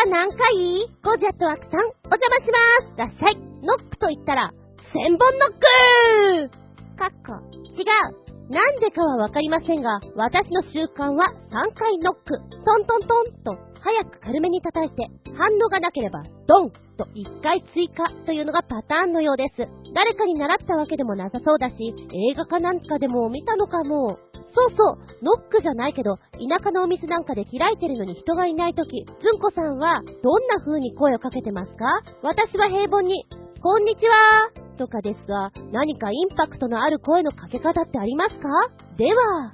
[0.09, 0.89] は何回？
[1.03, 2.57] ゴジャットワークさん、お邪魔しま
[2.91, 2.97] す。
[2.97, 3.37] らっしゃい。
[3.61, 4.51] ノックと言ったら、
[4.91, 6.57] 千本ノック
[6.97, 7.33] かっこ、
[7.77, 8.20] 違う。
[8.51, 19.55] なんでかはわかりませんが、私の習慣は3回ノック、トントントンと早く軽めに叩いて、反応がなければドンと1回追加というのがパターンのようです。
[19.95, 24.19] 誰かに習ったわけでもなさそうだし、映画かなんかでも見たのかも。
[24.53, 31.85] そうそう、ノックじゃないけど、田舎のお店なんかで開いてるのに人がいないとき、ずんこさんはどんな風に声をかけてますか？
[32.21, 33.25] 私は平凡に、
[33.61, 38.49] こんにちはとかですが、何かインパクトのある声のかけ方ってありますか？
[38.97, 39.53] では、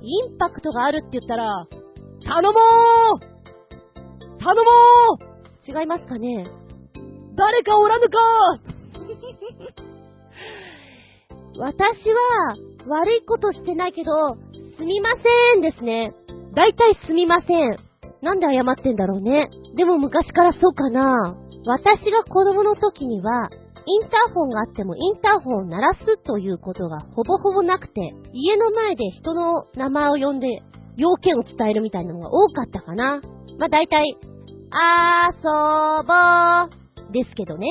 [0.00, 1.66] インパクトがあるって言ったら、
[2.24, 2.58] 頼も
[3.16, 3.20] う
[4.40, 4.70] 頼も
[5.20, 6.46] う違いますかね？
[7.36, 8.18] 誰かおらぬか
[11.60, 12.56] 私は
[12.88, 14.12] 悪いことしてないけど、
[14.78, 15.10] すみま
[15.54, 16.14] せんですね。
[16.54, 17.78] だいたいすみません。
[18.22, 19.50] なんで謝ってんだろうね。
[19.76, 21.36] でも昔からそうかな。
[21.66, 23.48] 私が子供の時には、
[23.86, 28.00] インターホンがあってもインターホンを鳴らすということがほぼほぼなくて、
[28.32, 30.62] 家の前で人の名前を呼んで
[30.96, 33.20] 要件を伝えるみたいなのが多かったかな。
[33.58, 34.16] まあ大体、
[34.70, 37.66] あーそーぼーですけどね。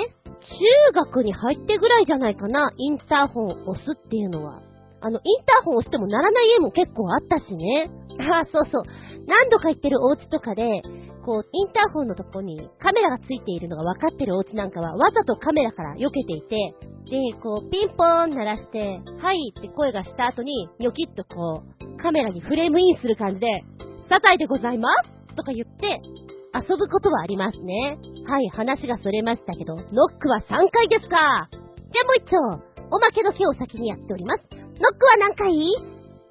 [0.94, 4.62] 中学に入ってぐらいじゃないかな、インターホンを押すっていうのは。
[5.02, 7.90] あの、インターホンを押しても鳴らない家も結構あったしね。
[8.30, 8.84] ああ、そうそう。
[9.26, 10.82] 何度か行ってるお家とかで、
[11.26, 16.76] こう、インターホンのとこにカメラがついているのが分かってるお家なんかは、わざとカメラから避けていて、
[17.10, 23.48] で、こう、ピンポーン鳴らして、はいって声がした後に、ニョキッとこう、カメラにフレームインする感じで、
[24.10, 24.90] サザエでございま
[25.30, 26.02] すとか言って、
[26.54, 27.98] 遊ぶことはありますね。
[28.28, 32.38] はい、話がそれましたけど、ノックは3回ですかじゃあもう一丁、
[32.92, 34.44] おまけの毛を先にやっております。
[34.52, 35.50] ノックは何回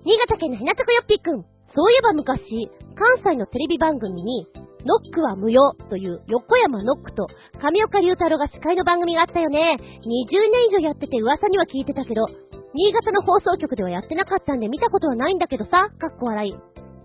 [0.04, 1.42] 新潟県のひなたこよっぴーくん。
[1.74, 4.46] そういえば昔、関西のテレビ番組に、
[4.84, 7.26] ノックは無用という横山ノックと
[7.60, 9.76] 上岡龍太郎が司会の番組があったよね。
[9.78, 10.06] 20
[10.50, 12.26] 年以上やってて噂には聞いてたけど、
[12.74, 16.54] 新潟の放送局ではやってなかったんで見たことはないんだけどさ、かっこ笑い。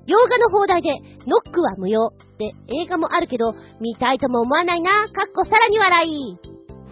[0.07, 0.89] 洋画の放題で、
[1.27, 2.45] ノックは無用って
[2.83, 6.37] 映画もあるけど、見たいとも思わないな、かっこさらに笑い。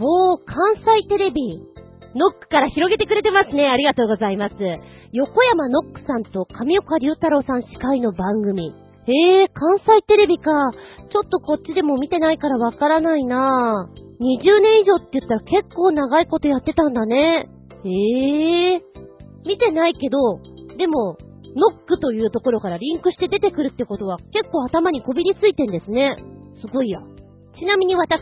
[0.01, 0.57] おー、関
[1.01, 1.63] 西テレビ。
[2.15, 3.67] ノックから広げてくれてますね。
[3.67, 4.55] ありがとうございます。
[5.13, 8.73] 横山ノックさんと上岡龍太郎さん司会の番組。
[9.07, 10.51] へえ、関西テレビか。
[11.11, 13.87] ちょっとこっちでも見てないからわからないな
[14.19, 17.47] 20年以上って言ったら結構長いことやってたんだね。
[17.83, 18.81] へえ。
[19.45, 20.39] 見てないけど、
[20.77, 21.17] でも、
[21.55, 26.17] ノックというところからリンクして出てくるってことは結構頭にこびりついてんですね。
[26.61, 26.99] すごいや。
[27.57, 28.19] ちなみに私、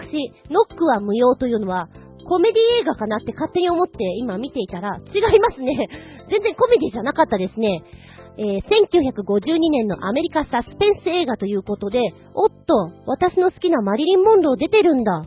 [0.52, 1.88] ノックは無用というのは、
[2.28, 5.90] コメディ映画かなって勝手に思って今見ていたら、違いますね。
[6.30, 7.84] 全然コメディじゃなかったですね。
[8.38, 12.00] えー、1952年のアメリカサスペンス映画ということで、
[12.34, 15.24] おっと、私の好きなマリリン・モンロー出てるんだ。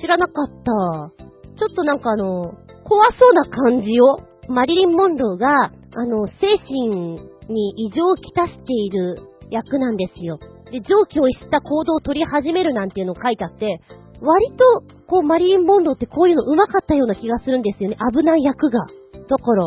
[0.00, 1.24] 知らなかった。
[1.58, 4.20] ちょっとなんかあの、怖そうな感じよ。
[4.48, 9.18] マリリン・モンローが、あの、精神に異常をきたしている
[9.50, 10.38] 役なんですよ。
[10.70, 13.80] で、上気を逸した行動を取り始めるなんていうのを書いてあって、
[14.20, 17.96] 割と、こう、マリリン・モンローってこういうの上手かったような気がするんですよね。
[18.12, 18.80] 危ない役が。
[19.28, 19.64] だから、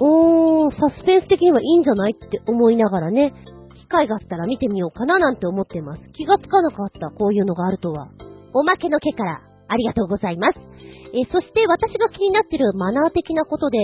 [0.00, 3.32] おー、サスペンス的にはいいんじゃないって思いながらね、
[3.74, 6.02] 機会があったら見てみようかななんて思ってます。
[6.12, 8.08] 気がつかなかった、こういうのがあるとは。
[8.52, 10.58] おまけの毛から、ありがとうございます。
[10.58, 13.78] えそして私が気になってるマナー的なことで、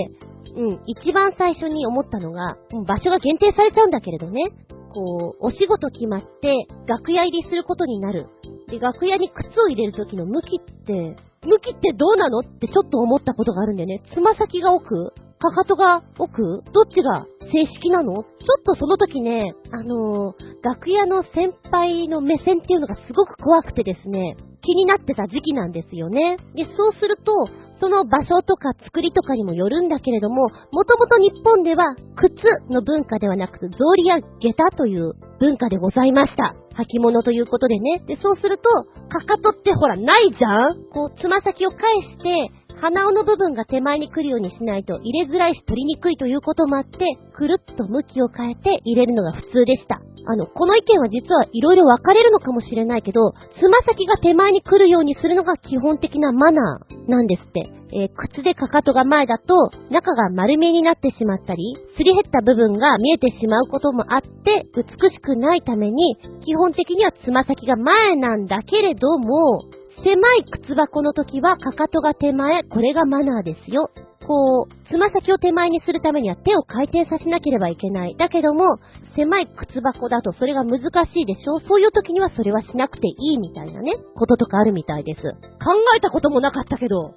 [0.55, 2.55] うん、一番最初に思ったのが、
[2.87, 4.41] 場所が限定されちゃうんだけれどね、
[4.93, 8.27] こう、お仕事決まって、楽屋入りすることになる。
[8.69, 10.93] で、楽屋に靴を入れるときの向きって、
[11.43, 14.01] 向きってどうなのってちょっと思ったことがあるんだよね。
[14.13, 15.13] つま先が奥
[15.45, 16.41] かかとが奥？
[16.73, 18.23] どっちが正式なの？
[18.23, 18.25] ちょ
[18.59, 26.37] っとその時ね、あのー、楽屋の先輩の目線っていうのがすごく怖くてですね、気になってた時期なんですよね。
[26.55, 27.31] で、そうすると、
[27.79, 32.33] その場所とか作りとかにもよるんだけれども、もともと日本では靴
[32.73, 33.67] の文化ではなく、草
[34.01, 36.55] 履や下駄という文化でございました。
[36.91, 38.01] 履物ということでね。
[38.07, 38.69] で、そうすると、
[39.07, 40.89] かかとってほら、ないじゃん？
[40.91, 46.99] こう、つま先を返して、鼻緒の部分が手前に来るようにしないと入れづらいし取りにくいということもあって、
[47.33, 50.01] くるっと向きを変えて入れるのが普通でした。
[50.27, 57.69] あの、この意見は実は色々分かれるのかもしれないけど、つま先が手前に来るようにするのが基本的なマナーなんですって。
[57.93, 69.61] えー、靴でかかとが前だと、中が丸見えになってしまったり、すり減った部分が見えてしまうこともあって、美しくないために、基本的にはつま先が前なんだけれども、
[70.05, 73.89] 狭い靴箱の時はかかとが手前、これがマナーですよ。
[74.27, 78.15] こう、つま先を手前にするためには手を回転させなければいけない。
[78.15, 78.77] だけども、
[79.15, 85.21] 狭い靴箱だとそれが難しいでしょそういう時にはそれはしなくていいみたいなね、こととかあるみたいです。
[85.21, 85.27] 考
[85.97, 87.15] えたこともなかったけど。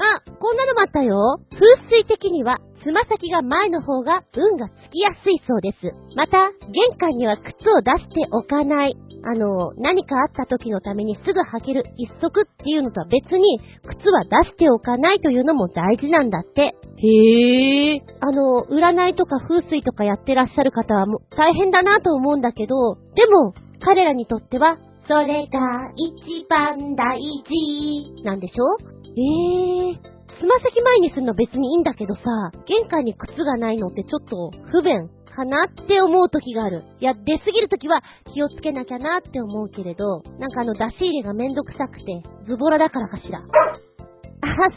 [0.00, 1.40] あ、こんなのもあったよ。
[1.52, 1.60] 風
[1.94, 5.92] 水的には、つま先が前の方が運がつきやすいそうです。
[6.16, 8.96] また、玄関には靴を出しておかない。
[9.22, 16.74] あの、何かあった時のためにすぐ履ける一足っていうのとは別に、靴は出しておかないというのも大事なんだって。
[16.96, 18.02] へえ。
[18.20, 24.76] あの、占いとか風水とかやってらっしゃる方はもう大変だなと思うんだけど、でも、彼らにとっては、
[25.08, 30.20] それが一番大事なんでしょええー。
[30.40, 32.22] つま先前にするの別にいいんだけどさ、
[32.66, 36.84] 玄関に靴がないのってちょっと不便かなって思う時がある。
[37.00, 38.02] いや、出すぎる時は
[38.34, 43.38] 気をつけなきゃなって思うけれど、なんかあの出し入れがめんどくさくて、ズボラだからかしら。
[43.38, 43.44] あ、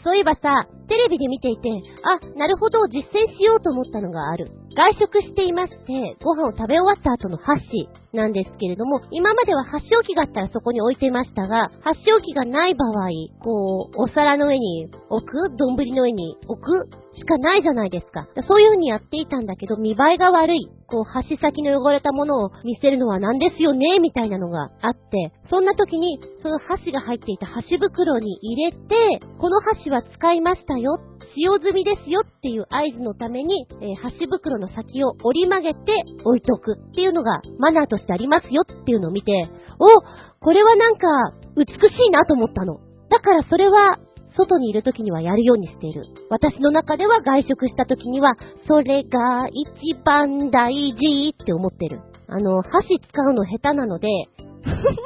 [0.02, 1.68] そういえばさ、テレビで見ていて、
[2.02, 4.50] あ、なるほど、実践しようと思ったのがある。
[4.76, 13.08] 外食していまして、ご飯を食べ終わった後の箸なんですけれども、今までは箸置きがあったらそこに置いてましたが、箸置きがない場合、
[13.40, 18.26] こう、お皿の上に置く丼の上に置くしかないじゃないですか。
[18.48, 20.68] そういう風にやっていたんだけど、見栄えが悪い。
[20.86, 30.98] こう、箸先の汚れたものを見せるのは何ですよねみたいなのがあって、そんな時に、その箸が入っていた箸袋に入れて、この箸は使いましたよ。
[31.34, 35.80] 使用済みですよっていう合図のために、えー、箸袋の先を折り曲げて
[36.24, 39.32] 置いとくっていうのがマナーとしてありますよっていうのを見て、
[39.80, 39.86] お、
[40.40, 41.06] これはなんか
[41.56, 42.78] 美しいなと思ったの。
[43.10, 43.98] だからそれは
[44.36, 46.04] 外にいる時にはやるようにしている。
[46.30, 52.00] 私の中では外食した時には、それが一番大事って思ってる。
[52.26, 54.08] あの、箸使うの下手なので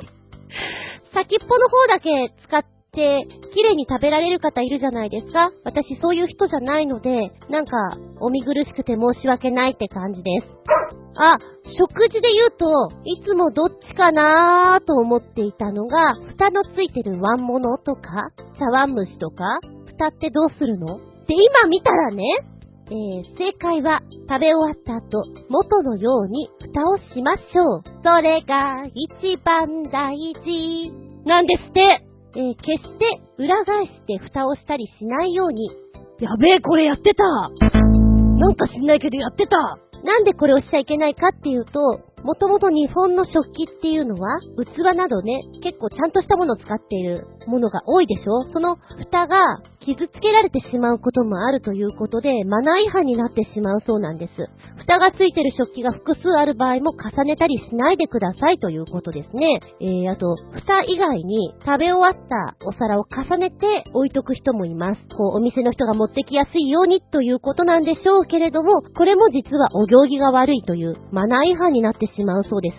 [1.13, 7.77] 先っぽの方だけ使って、綺麗に食べられる方いるじゃないですか私そういう人じゃないので、なんか、
[8.21, 10.47] お見苦しくて申し訳ないって感じです。
[11.21, 11.39] あ、
[11.79, 12.67] 食事で言うと、
[13.05, 20.97] いつもどっちかなーと思っていたのが、蓋のついてるワンモノとか、茶碗蒸しとか、蓋ってどうするの？
[20.97, 22.23] って今見たらね、
[22.87, 27.83] えー、正解は食べ終わった後、元のように蓋をしましょう。
[28.03, 31.09] それが一番大事。
[31.27, 32.08] なんですって。
[32.37, 35.71] えー、決して裏返して蓋をしたりしないように。
[36.21, 37.25] やべえ、これやってた。
[37.25, 39.57] なんか知んないけどやってた。
[40.05, 48.45] なんでこれをしちゃいけないかっていうと、もともと日本の食器っていうのは、器などね、結構ちゃんとしたものを使っているものが多いでしょ？
[48.53, 54.33] その蓋が傷つけられてしまうこともあるということで、マナー違反になってしまうそうなんです。
[54.77, 59.61] 蓋がついてる食器が複数ある場合も重ねたりしないでくださいということですね。
[59.81, 65.01] えー、あと、蓋以外に食べ終わったお皿を重ねて置いとく人もいます。
[65.17, 72.77] こう、お店の人が持ってきやすいようにということなんでしょうけれども、これも実はお行儀が悪いというマナー違反になってししまうそうです。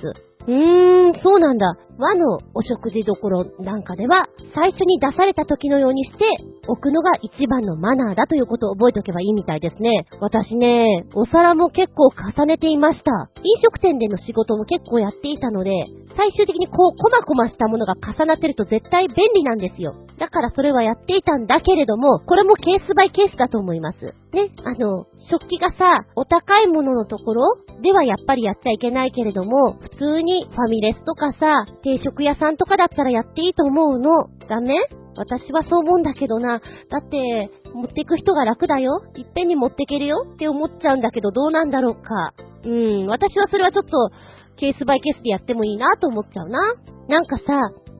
[0.47, 1.77] うーん、そうなんだ。
[1.97, 6.25] 和のお食事どころなんかでは、最初に出された時のようにして
[6.67, 10.05] 置くのが一番のマナーだということを覚えておけばいいみたいですね。
[10.19, 13.11] 私ね、お皿も結構重ねていました。
[13.43, 15.71] 飲食店での仕事も結構やっていたので、
[16.19, 19.95] 最終的にこう、コマコマしたものが重なってると絶対便利なんですよ。
[20.19, 24.03] だからそれはやっていたんだけれども、これもケースバイケースだと思います。
[24.35, 27.43] ね、あの、食器がさ、お高いもののところ
[27.81, 34.27] ではやっぱりやっちゃいけないけれども、普通にファミレスとかさ、定食屋さんとかだったらやっていいと思うの。
[34.49, 34.75] ダメ？
[35.15, 36.59] 私はそう思うんだけどな。
[36.59, 39.01] だって、持っていく人が楽だよ。
[39.15, 42.33] いっぺんに持っていけるよって思っちゃうんだけど、どうなんだろうか。
[42.65, 44.11] うん、私はそれはちょっと、
[44.59, 46.59] ケースバイケースでやってもいいなと思っちゃうな。
[47.07, 47.43] なんかさ、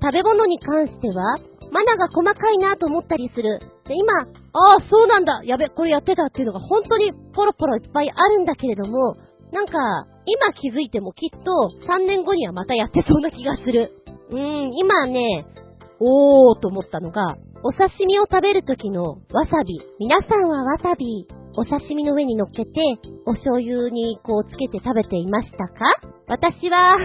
[0.02, 1.40] 食べ物に関しては、
[1.72, 3.60] マナが細かいなと思ったりする。
[3.88, 4.28] で、今、ああ、
[4.90, 9.16] そうなんだやべ、これやってたっていうのが本当にポロポロいっぱいあるんだけれども、
[9.52, 9.74] なんか、
[10.26, 13.92] 今気づいてもきっと3年後にはまたやってそうな気がする。
[14.30, 15.46] うーん、今ね、
[16.00, 19.82] おーと思ったのが、お刺身を食べるときのわさび。
[20.00, 21.28] 皆さんはわさび、
[21.60, 22.72] お刺身の上に乗っけて、
[23.26, 25.84] お醤油にこうつけて食べていましたか？
[26.28, 26.96] 私は、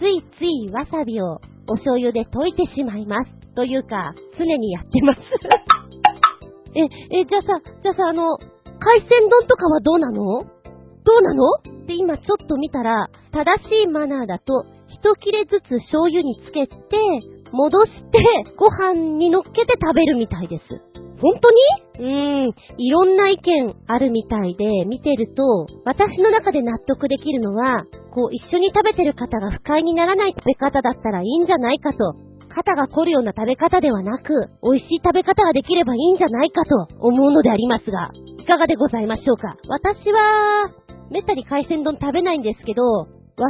[0.00, 1.36] ついついわさびを
[1.68, 3.30] お醤油で溶いてしまいます。
[3.54, 5.20] というか、常にやってます
[6.74, 6.80] え、
[7.20, 7.48] え、じゃあさ、
[7.82, 8.38] じゃあさ、あの、
[8.80, 10.14] 海鮮丼とかはどうなの？
[10.14, 10.48] ど
[11.18, 11.44] うなの？
[11.82, 16.74] って今ちょっと見たら、正しいマナーだと、一切れずつ醤油につけて、
[17.52, 18.18] 戻して、
[18.56, 20.64] ご飯に乗っけて食べるみたいです。
[21.20, 22.46] 本当に？
[22.46, 32.14] うーん、いろんな意見あるみたいで、見てると、私の中で納得できるのは、こう一緒に食べてる方が不快にならない食べ方だったらいいんじゃないかと。
[32.52, 39.54] 肩が凝るような食べ方ではなく、美味しい食べ方ができればいいんじゃないかと思うのでありますが、いかがでございましょうか？
[39.68, 40.70] 私は、
[41.10, 43.06] めったに海鮮丼食べないんですけど、わ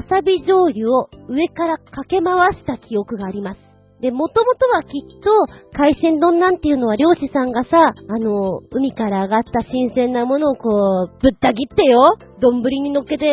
[0.08, 3.69] さび醤油を上からかけ回した記憶があります。
[4.00, 5.30] で、もともとはきっと、
[5.76, 10.68] 海鮮丼なんていうのは漁師さんがさ、あの、海から上がった新鮮なものをこ
[11.04, 13.26] う、ぶった切ってよ、丼に乗っけて、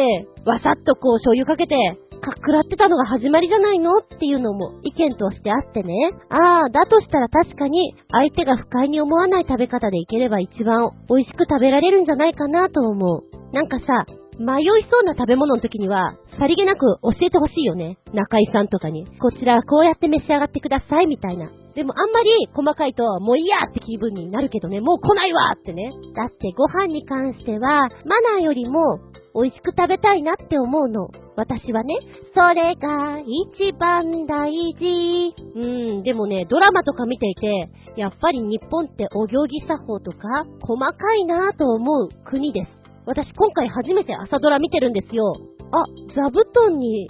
[0.45, 1.75] わさっとこう醤油かけて、
[2.19, 5.93] かっくらってたのが始まりじゃないのっていうのも意見としてあってね。
[6.29, 13.23] ああ、だとしたら確かに相手が不快に思わない食べ方でいければ一番美味しく食べられるんじゃないかなと思う。
[13.53, 14.05] なんかさ、
[14.39, 17.97] 迷いそうな食べ物の時には、さりげなく教えてほしいよね。
[18.13, 19.07] 中井さんとかに。
[19.19, 21.49] こちらこうやって召し上がってくださいみたいな。
[21.75, 25.91] でもあんまり細かいと、もういいやって気分になるけどね、もう来ないわってね。
[26.15, 28.99] だってご飯に関しては、マナーよりも
[29.35, 31.09] 美味しく食べたいなって思うの。
[31.35, 31.93] 私はね、
[32.33, 35.35] それが一番大事。
[35.55, 40.17] うん、でもね、ドラマとか見ていて、やっぱり日本ってお行儀作法とか、
[40.61, 42.71] 細かいなぁと思う国です。
[43.05, 45.35] 私今回初めて朝ドラ見てるんですよ。
[45.71, 47.09] あ、座布団に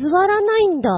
[0.00, 0.90] 座らないんだ。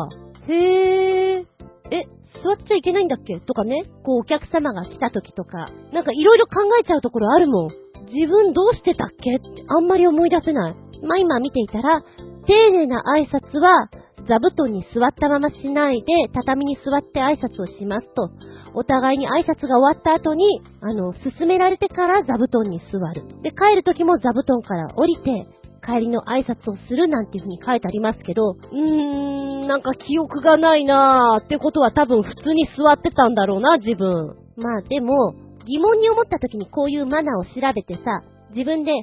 [0.49, 1.47] へー。
[1.90, 2.05] え、
[2.45, 3.40] 座っちゃいけないんだっけ？
[3.40, 3.84] とかね。
[4.03, 5.70] こうお客様が来た時とか。
[5.92, 7.68] なんかいろいろ考えちゃうところあるもん。
[8.12, 9.36] 自分どうしてたっけ？
[9.36, 10.74] ってあんまり思い出せない。
[11.03, 12.03] まあ、今見ていたら、
[12.47, 13.88] 丁寧な挨拶は、
[14.26, 18.30] 座布団に座ったまましないで、畳に座って挨拶をしますと。
[18.72, 23.22] お互いに挨拶が終わった後に、あの、進められてから座布団に座る。
[23.42, 25.47] で、帰る時も座布団から降りて、
[25.85, 34.35] 帰りの挨拶をするなんていう風に書いてありますけど、うーん、なんか記憶がないなーってことは多分普通に座ってたんだろうな、自分。
[34.57, 35.35] まあでも、
[35.66, 38.22] 疑問に思った時にこういうマナーを調べてさ、
[38.55, 38.97] 自分で、あ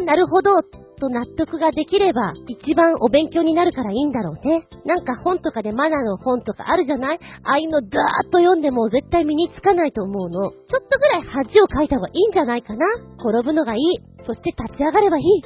[0.00, 0.50] あ、なるほど、
[0.98, 4.66] と納得ができれば、一番お勉強になるからいいんだろうね。
[4.86, 7.18] なんか本とかでマナーの本とかあるじゃない？
[7.44, 10.50] ああいうのダーッと読んでも絶対身につかないと思うの。
[10.50, 12.86] ちょっとぐらい恥をかいた方がいいんじゃないかな
[13.20, 14.00] 転ぶのがいい。
[14.26, 15.42] そして立ち上がればいい。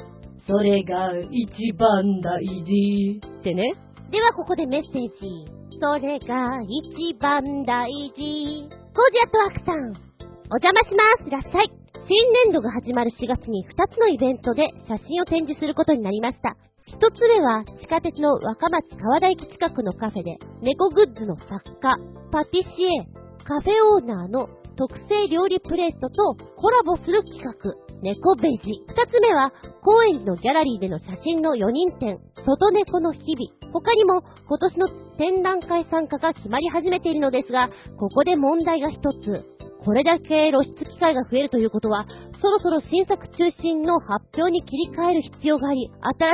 [0.47, 3.21] それが一番大事。
[3.39, 3.73] ってね。
[4.11, 5.61] ではここでメッセージ。
[5.79, 8.69] それが一番大事。
[8.93, 10.11] コージアットワークさん。
[10.51, 11.27] お邪魔します。
[11.27, 11.71] いらっしゃい。
[12.07, 16.57] 新年度が始まる4月に2つのイベントで写真を展示することになりました。
[16.85, 21.95] 一つ目は地下鉄の若松川田駅近くのカフェで猫グッズの作家、
[22.31, 23.07] パティシエ、
[23.45, 27.53] カフェオーナーの特製料理プレートとコラボする企画、
[28.01, 28.57] 猫ベジ。
[28.87, 33.71] 二つ目は高円寺のギャラリーでの写真の4人展、外猫の日々。
[33.71, 39.61] 他にも今年の展覧会参加が決まり始めているのですが、ここで問題が一つ。
[39.85, 42.05] これだけ露出機会が増えるということは、
[42.41, 45.89] そろそろ新作中心の発表に切り替える必要があり、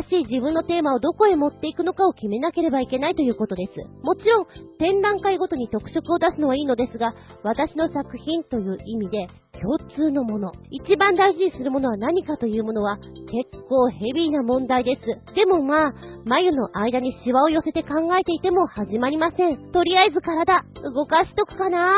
[0.10, 3.74] 新しい自分のテーマをどこへ持っていくのかを決めなければいけないということです。
[4.04, 4.46] もちろん、
[4.80, 7.14] 展覧会ごとに特色を出すのはいいのですが、
[7.44, 9.28] 私の作品という意味で、
[9.62, 10.52] 共通のもの。
[10.72, 15.36] 一番大事にするものは何かというものは結構ヘビーな問題です。
[15.36, 15.94] でもまあ、
[16.26, 19.72] 眉の間にシワを寄せて考えていても始まりません。
[19.72, 21.94] とりあえず体、動かしとくかな。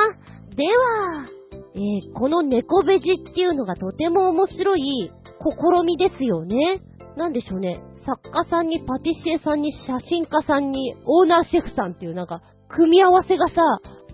[0.55, 1.27] では、
[1.75, 6.81] えー、この猫ベジっていうのがとても面白い試みですよね。
[7.15, 7.81] なんでしょうね。
[8.05, 13.53] 作家さんにパティシエさんに写真家さんにオーナーシェフさんっていうなんか、組み合わせがさ、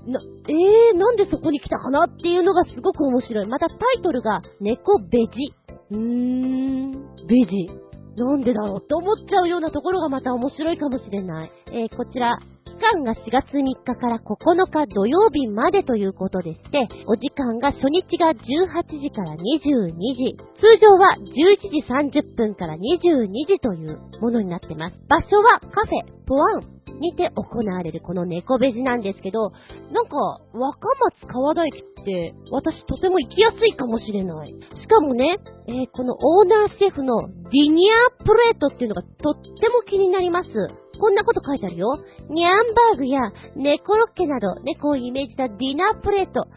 [0.08, 3.47] な、えー、なんでそこに来たかなっていうのがすごく面白い。
[3.47, 5.53] またタイトルが、猫ベジ。
[5.91, 6.91] うーん、
[7.28, 7.70] ベジ。
[8.18, 11.51] なんでだろうって思っちゃうようなところがまた面白いかもしれない。
[11.68, 12.39] えー、こちら、
[12.76, 14.36] 期間が4月3日から9
[14.70, 24.96] 日土曜日までということでして、お時間が初日が18時から22時、通常は11時30分から22時というものになってます。
[25.08, 29.52] 場所はカフェ、ポワン、にて行われるこの猫ベジなんですけど、
[29.92, 30.16] なんか、
[30.54, 30.88] 若
[31.20, 34.50] 松川田駅って、私とても行きやすいかもしれない。
[34.50, 40.50] しかもね、えー、このオーナーシェフのディニアプレートっていうのがとっても気になります。
[41.00, 42.00] こんなこと書いてあるよ。
[42.30, 43.20] ニャンバーグや
[43.56, 46.48] 猫ロッケなど猫をイメージしたディナープレート。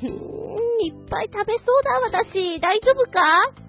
[0.00, 2.60] ふーん、いっぱい食べそうだ、私。
[2.60, 3.20] 大丈夫か？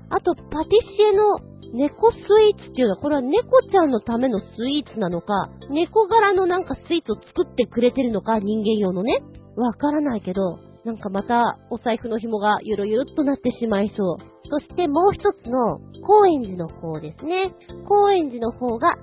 [0.10, 1.40] あと、パティシエの
[1.74, 9.22] 猫スイーツっていうのは、これは猫ちゃんのためのスイーツなのか、猫柄のなんかスイーツを作ってくれてるのか、人間用のね。
[9.56, 14.18] わからないけど、なんかまたお財布の紐がゆるゆるっとなってしまいそう。
[14.50, 17.54] そしてもう一つの高円寺の方ですね。
[17.90, 18.96] 高円寺の方が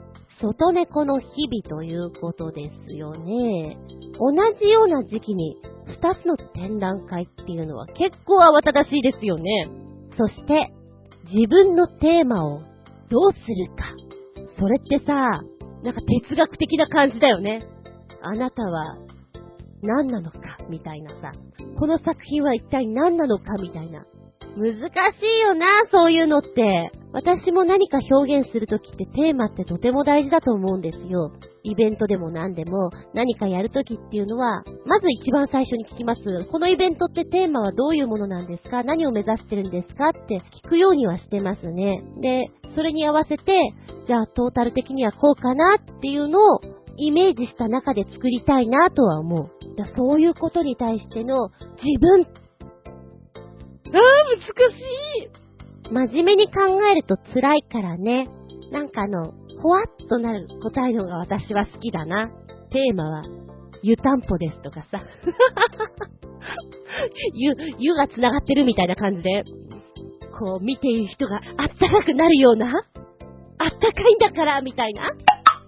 [0.45, 3.79] 外猫の日々ということですよね。
[4.19, 9.69] 同じような時期に二つの展覧会っていうのは結構慌ただしいですよね。
[10.19, 10.71] そして
[11.33, 12.61] 自分のテーマを
[13.11, 13.85] どうするか。
[14.59, 15.13] それってさ、
[15.83, 17.67] なんか哲学的な感じだよね。
[18.23, 18.99] あなたは
[19.83, 20.39] 何なのか
[20.69, 21.33] みたいなさ。
[21.79, 24.05] この作品は一体何なのかみたいな。
[24.57, 26.93] 難しいよな、そういうのって。
[27.15, 31.33] 私も何か表現するときってテーマってとても大事だと思うんですよ。
[31.63, 36.21] イベントでも何でも何かやるときっていうのは、まず一番最初に聞きます。
[36.51, 38.83] このイベントってテーマはどういうものなんですか？
[38.83, 40.09] 何を目指してるんですか？
[40.09, 42.03] って聞くようにはしてますね。
[42.21, 43.45] で、それに合わせて、
[44.09, 46.61] じゃあトータル的にはこうかなっていうのを
[46.97, 49.51] イメージした中で作りたいなとは思う。
[49.77, 51.49] だそういうことに対しての
[51.83, 52.27] 自分あ
[53.97, 54.01] あ、
[54.35, 54.81] 難し
[55.23, 55.44] い
[55.91, 56.53] 真面目に考
[56.91, 58.29] えると辛いからね。
[58.73, 62.31] なんかあの、ほわっとなる答えの方が私は好きだな。
[62.71, 63.23] テーマは、
[63.83, 65.03] 湯たんぽですとかさ。
[67.35, 69.45] 湯、湯が繋がってるみたいな感じで、
[70.39, 75.09] こう見ている人があったかくなるような、あったかいんだからみたいな？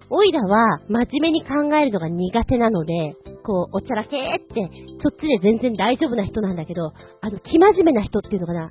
[0.09, 3.15] おいらは真面目に考えるのが苦手なので、
[3.45, 4.71] こう、おちゃらけーって、
[5.03, 8.71] そっちで全然大丈夫な人なんだけど、あの、気真面目な人っていうのかな、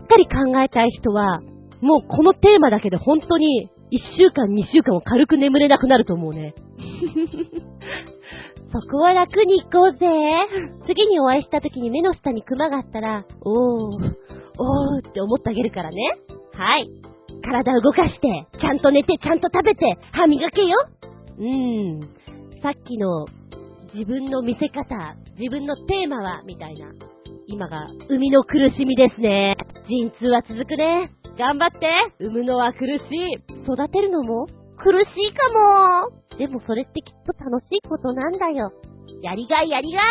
[0.00, 1.40] っかり考えたい人は、
[1.80, 6.54] もうこのテーマだけで本当に、1週間、2週間も軽く眠れなくなると思うね。
[8.72, 10.06] そこは楽に行こうぜ。
[10.86, 14.12] 次にお会いした時に目の下にクマがあったら、おー、
[14.58, 15.96] おーって思ってあげるからね。
[16.52, 16.88] はい。
[17.42, 20.76] 体動かして、ちゃんと寝て、ちゃんと食べて、歯磨けよ。
[21.38, 22.00] うーん。
[22.62, 23.26] さっきの
[23.94, 26.86] 自分の見せ方、自分のテーマは、みたいな。
[27.50, 29.56] 今が、生みの苦しみですね。
[29.88, 31.10] 陣痛は続くね。
[31.36, 31.90] 頑張って。
[32.20, 33.34] 産むのは苦しい。
[33.66, 34.46] 育てるのも
[34.78, 36.38] 苦しいかも。
[36.38, 38.70] でもそれってきっと楽しいことなんだよ。
[39.22, 40.02] やりがいやりがい。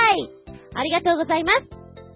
[0.76, 1.64] ありがとうございます。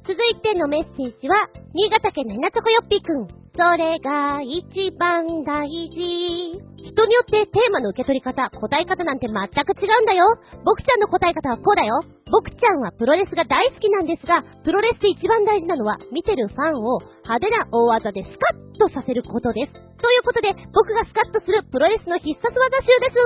[0.04, 3.28] 続いてのメッセージは、新潟県のひなとこよっぴーくん。
[3.56, 6.60] それが一番大事。
[6.84, 10.26] 人によってテーマの受け取り方、答え方なんて全く違うんだよ。
[10.66, 12.02] 僕ちゃんの答え方はこうだよ。
[12.34, 16.98] 僕ちゃんはプロレスが大好きなんですが、プロレスで一番大事なのは、見てるファンを
[17.30, 19.74] 派手な大技でスカッとさせることです。
[20.02, 23.22] ということで、僕がスカッとするプロレスの必殺技集です。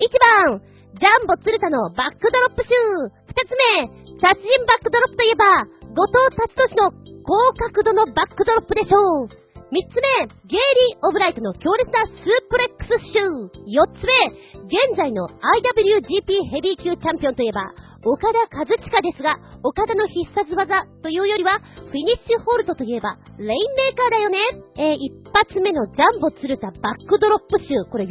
[0.00, 0.16] 1
[0.48, 0.64] 番、
[0.96, 2.72] ジャンボ鶴田のバックドロップ集。
[3.36, 6.88] 2つ目、殺人バックドロップといえば、後藤達俊の
[7.28, 7.36] 高
[7.68, 9.42] 角度のバックドロップでしょう。
[9.72, 10.60] 三つ目、ゲイ
[10.96, 13.68] リー・オブライトの強烈なスープレックスシュー。
[13.68, 14.16] 四つ目、
[14.72, 17.72] 現在の IWGP ヘビー級チャンピオンといえば、
[18.04, 20.66] オカダ・カズチカですが、オカダの必殺技
[21.02, 24.38] というよりは、フィニッシュホールドといえば、レインメーカーだよね。
[24.74, 28.10] えー、一発目のジャンボ鶴田バックドロップ集、これ43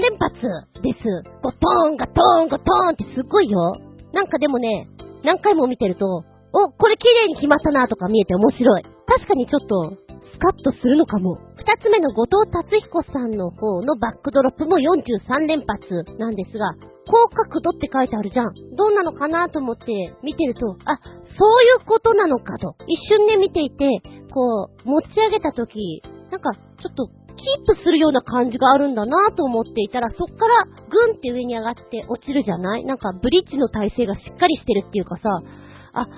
[0.00, 0.40] 連発
[0.80, 1.04] です。
[1.42, 3.76] ゴトーン、ガトーン、ゴトーンってすっごいよ。
[4.14, 4.88] なんかでもね、
[5.24, 6.06] 何回も見てると、
[6.52, 8.82] お、これ綺麗に決まったなとか見えて面白い。
[9.06, 10.07] 確かにちょっと、
[10.38, 11.36] スカッとするのかも。
[11.58, 15.82] 二つ目の後藤達彦さんの方のバックドロップも43連発
[16.18, 16.74] なんですが、
[17.10, 18.54] 高角度って書いてあるじゃん。
[18.76, 21.00] どんなのかなと思って見てると、あ、
[21.38, 22.76] そういうことなのかと。
[22.86, 23.84] 一瞬で見ていて、
[24.32, 27.08] こう、持ち上げた時、なんか、ちょっと、
[27.38, 32.84] キープするような感じがあるんだなと思っていたら、そっからグンって上に上がって落ちるじゃない？
[32.84, 35.40] なんかブリッジの体勢がしっかりしてるっていうかさ、
[35.92, 36.08] あ、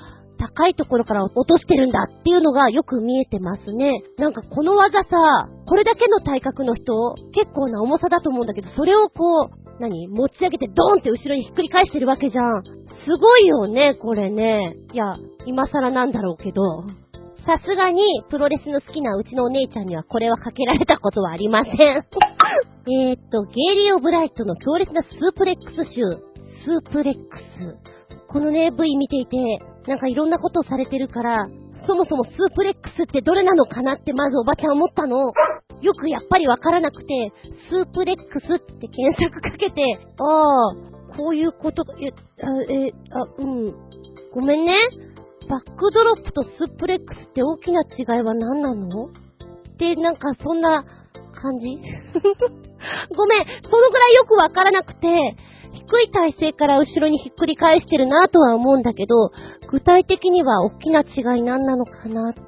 [0.40, 4.02] 高いところから落としてるんだっていうのがよく見えてますね。
[4.16, 5.06] なんかこの技さ、
[5.66, 10.08] これだけの体格の人、結構な重さだと思うんだけど、それをこう、何？
[10.08, 12.62] 持ち上げてドーンって後ろにひっくり返してるわけじゃん。
[12.64, 14.76] すごいよね、これね。
[14.92, 15.16] いや、
[15.46, 16.84] 今更なんだろうけど。
[17.46, 21.76] さすがに、プロレスの好きなうちのお姉ちゃんにはこれはかけられたことはありません。
[22.92, 26.02] えっと、ゲイリー・オブライトの強烈なスープレックス集。
[26.64, 28.00] スープレックス。
[28.28, 29.36] このね、V 見ていて、
[29.90, 31.48] なんかいろんなことをされてるから、
[31.84, 35.32] そもそもスープレックスってどれなのかなってまずおばちゃん思ったの。
[35.82, 37.32] よくやっぱりわからなくて、
[37.68, 39.82] スープレックスって検索かけて、
[40.16, 43.74] ああ、こういうことえ、あ、え、あ、うん。
[44.32, 44.74] ごめんね。
[45.48, 49.08] バックドロップとスープレックスって大きな違いは何なの？
[49.78, 50.84] で、なんかそんな
[51.34, 51.66] 感じ
[53.16, 55.08] ごめん、そのぐらいよくわからなくて、
[55.72, 59.30] 低い体勢から後ろにひっくり返してるなとは思うんだけど、
[59.70, 62.40] 具体的には大きな違い何なのかなって、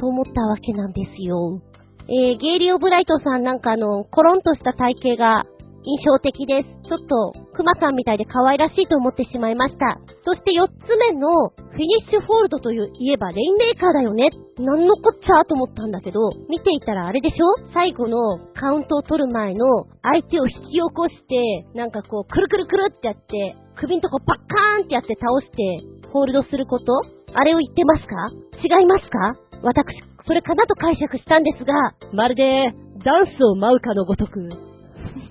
[0.00, 1.60] そう思ったわけなんですよ。
[2.06, 5.44] えー、ゲイリ・オブライトさんなんかあの、コロンとした体型が
[5.84, 6.88] 印象的です。
[6.88, 10.00] ちょっと熊さんみたいで可愛らしいと思ってしまいました。
[10.24, 14.30] そして4つ目の、フィニッシュフォールドという言えばレインメーカーだよね。
[14.58, 17.68] なんのこっちゃと思ったんだけど、見ていたらあれでしょ？
[17.74, 26.92] 最後のカウントを取る前の相手を引き起こして、なんかこう、くるくるくるってやって、首んとこパッカーンってやって倒して、ホールドすること？
[27.34, 28.30] あれを言ってますか？
[28.62, 29.18] 違いますか？
[29.62, 29.84] 私、
[30.26, 31.74] それかなと解釈したんですが、
[32.12, 32.70] まるで、
[33.04, 34.73] ダンスを舞うかのごとく。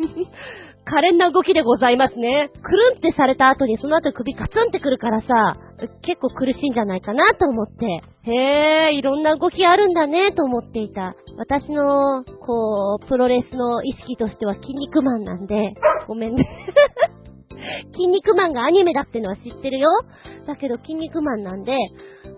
[0.86, 2.52] 可憐な動きでございますね。
[2.62, 5.56] くるんってされた後にその後首カツンってくるからさ、
[6.02, 7.86] 結構苦しいんじゃないかなと思って。
[8.30, 11.16] へえ、いろんな動きあるんだねと思っていた。
[11.38, 15.74] 私の、こう、プロレスの意識としては筋肉マンなんで、
[16.08, 16.46] ごめんね。
[17.96, 19.88] 筋肉マンがアニメだってのは知ってるよ。
[20.46, 21.78] だけど筋肉マンなんで、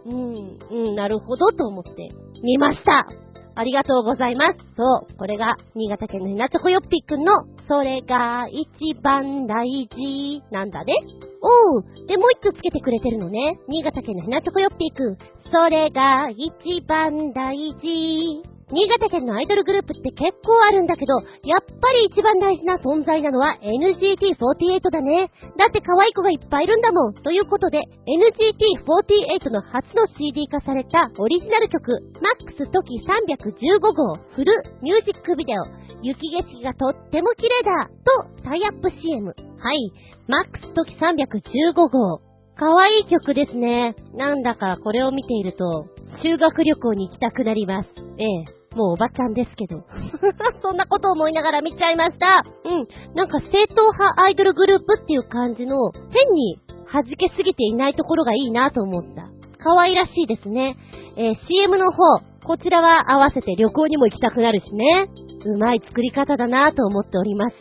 [0.06, 2.10] うん、うん、なるほどと思って
[2.44, 3.08] 見ました。
[3.56, 4.60] ありがとうございます。
[4.76, 7.32] そう、これが新潟県のひなちょこよっぴくんの、
[7.68, 10.94] それが一番大事なんだね。
[11.42, 13.60] おう、でもう一つつけてくれてるのね。
[13.68, 15.18] 新潟県のひなちょこよっぴくん、
[15.52, 18.55] それが一番大事。
[18.74, 25.30] 新潟県のアイドルグループって結構あるんだけど、やっぱり一番大事な存在なのは NGT48 だね。
[25.54, 27.14] だって可愛い子がいっぱいいるんだもん。
[27.22, 27.78] ということで、
[28.10, 35.66] NGT48 の初の CD 化されたオリジナル曲、MAX トキ315号フルミュージックビデオ、
[36.02, 39.28] 雪景色がとっても綺麗だとタイアップ CM。
[39.30, 39.92] はい、
[40.26, 42.22] MAX トキ315号。
[42.58, 43.96] 可愛い曲ですね。
[44.16, 45.88] なんだかこれを見ていると、
[46.22, 47.90] 修学旅行に行きたくなります。
[48.18, 48.76] ええ。
[48.76, 49.84] もうおばちゃんですけど。
[50.62, 52.44] そんなことを思いながら見ちゃいました。
[52.66, 52.88] うん。
[53.16, 56.60] なんか正統派アイドルグループっていう感じの、変に
[56.92, 59.30] 弾けすぎていないところがいいなと思った。
[59.64, 60.76] 可愛らしいですね。
[61.18, 65.08] えー、CM の方、こちらは合わせて旅行にも行きたくなるしね。
[65.46, 67.56] うまい作り方だなと思っております。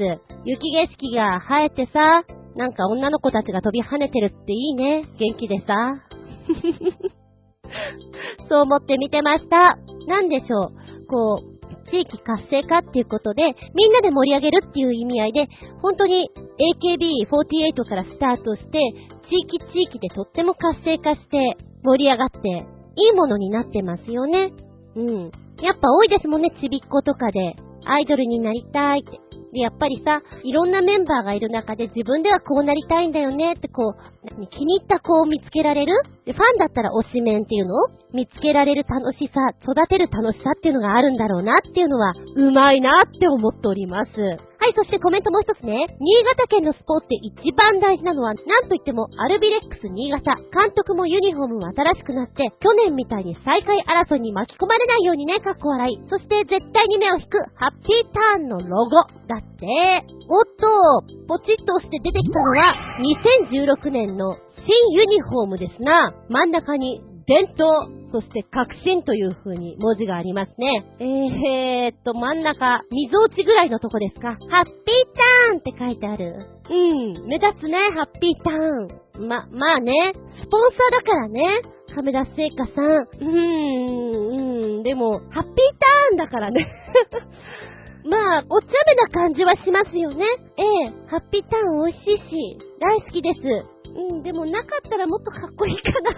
[0.44, 2.24] 雪景色が生えてさ、
[2.56, 5.04] なんか女の子たちが飛び跳ねてるっていいね。
[5.18, 6.02] 元気でさ。
[8.48, 9.78] そう思って見てました。
[10.06, 10.72] なんでしょ
[11.02, 11.06] う。
[11.06, 13.42] こう、地域活性化っていうことで、
[13.74, 15.48] みんなで盛り上げるっていう意味合いで、
[15.82, 16.30] 本当に
[16.82, 18.78] AKB48 からスタートして、
[19.28, 22.66] 地域地域でとっても活性化して盛り上がって、
[22.96, 24.52] いいものになってますよね。
[24.96, 25.30] うん。
[25.62, 27.56] やっぱ多いですもんね、ちびっ子とかで。
[27.86, 29.20] アイドルになりたいって。
[29.54, 35.94] で、やっぱりさ、いろんなメンバーがいる中で自分ではこうなりたいんだよねってこう、気に入った子を見つけられる？
[36.26, 37.74] で、ファンだったら推しメンっていうの？
[37.84, 44.10] を見つけられる楽しさ、育てる楽しさっていうのがあるんだろうなっていうのは、うまいなって思っております。
[44.58, 45.86] はい、そしてコメントもう一つね。
[46.00, 50.36] 新潟県のスポーツで一番大事なのは、なんといってもアルビレックス新潟。
[50.52, 56.00] 監督もユニフォームも新しくなって、去年みたいに最下位争いに巻き込まれないようにね、かっこ笑い。
[56.08, 59.04] そして絶対に目を引く、ハッピーターンのロゴ。
[59.26, 59.66] だって、
[60.28, 62.74] おっと、ポチッと押して出てきたのは、
[63.50, 66.14] 2016年の新ユニフォームですな。
[66.28, 70.86] 真ん中に伝統、そして革新という風に文字がありますね。
[71.02, 74.38] えーっと、真ん中、溝落ちぐらいのとこですか。
[74.38, 75.10] ハッピー
[75.50, 76.46] ターンって書いてある。
[76.70, 79.26] うん、目立つね、ハッピーターン。
[79.26, 81.62] ま、まあね、スポンサーだからね。
[81.92, 82.84] 亀田製菓さん。
[82.84, 86.68] うーん、うん、でも、ハッピーターンだからね。
[88.06, 90.24] まあ、お茶目な感じはしますよね。
[90.56, 93.73] ええ、ハッピーターン美味しいし、大好きです。
[93.94, 96.10] うん、でもなかったらもっとかっこいいかな。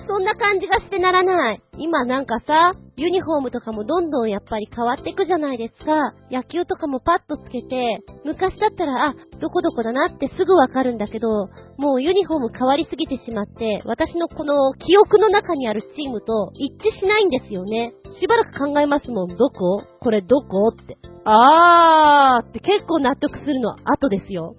[0.06, 1.62] そんな感じがしてならない。
[1.78, 6.12] 今なんかさ、ユニフォームとかもどんどんやっぱり変わっていくじゃないですか。
[6.30, 17.94] 野球とかもパッとつけて、昔だったら、あ、どこどこだなってすぐわかるんだけど、もうユニフォーム変わりすぎてしまって、私のこの記憶の中にあるチームと一致しないんですよね。
[18.20, 19.36] しばらく考えますもん。
[19.36, 19.82] どこ？
[20.00, 20.68] これどこ？
[20.68, 20.96] って。
[21.24, 24.54] あーって結構納得するのは後ですよ。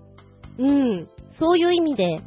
[0.58, 1.08] うん。
[1.40, 2.20] そういう意味で、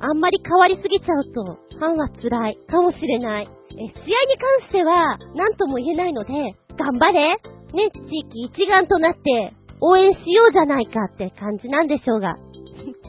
[0.00, 3.48] あんまり変わりすぎちゃうと、ファンは辛いかもしれない。
[3.48, 3.92] え、試合に
[4.38, 6.32] 関しては、何とも言えないので、
[6.76, 7.36] 頑張れ
[7.74, 12.34] ね、地域一丸となって、応援しようじゃないかって感じなんでしょうが。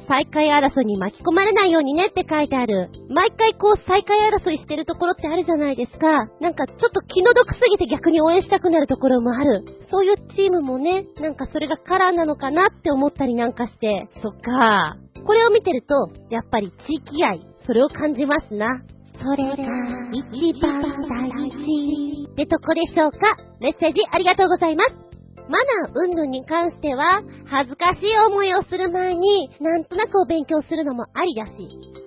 [0.07, 2.89] 再開争いに巻き込まれないようにねって書いてある。
[3.09, 6.07] 毎回こう再開争いしてるところってあるじゃないですか。
[6.39, 9.63] なんかちょっと気の毒すぎて逆に応援したくなるところもある。
[9.91, 14.07] そういうチームもね、なんかそれがカラーなのかなって思ったりなんかして。
[14.21, 14.97] そっか。
[15.25, 15.95] これを見てると、
[16.29, 18.67] やっぱり地域愛、それを感じますな。
[19.17, 19.53] それが
[20.11, 23.17] 一番大事ってとこでしょうか
[23.59, 25.14] メッセージありがとうございます。
[25.49, 31.51] マナー云々に関しては、恥ずかしい思いをする前に、なんとなくお勉強するのもありだし、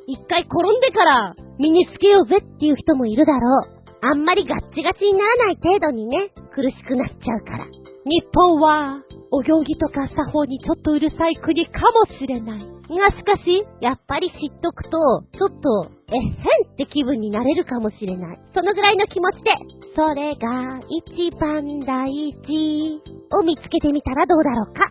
[0.07, 3.79] 一回転んでから身につけようぜっていう人もいるだろう。
[4.01, 7.67] あんまりガッチガチにならない程度にね、苦しくなっちゃうから。
[8.05, 12.78] 日本はお行儀とか作法にちょっとうるさい国かもしれない。
[12.97, 14.91] がしかし、やっぱり知っとくと、
[15.37, 18.39] ちょっと、えへんって気分になれるかもしれない。
[18.55, 19.51] そのぐらいの気持ちで、
[19.95, 22.09] それが一番大
[22.47, 23.03] 事
[23.37, 24.91] を見つけてみたらどうだろうか。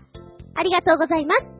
[0.55, 1.57] ありがとうございます。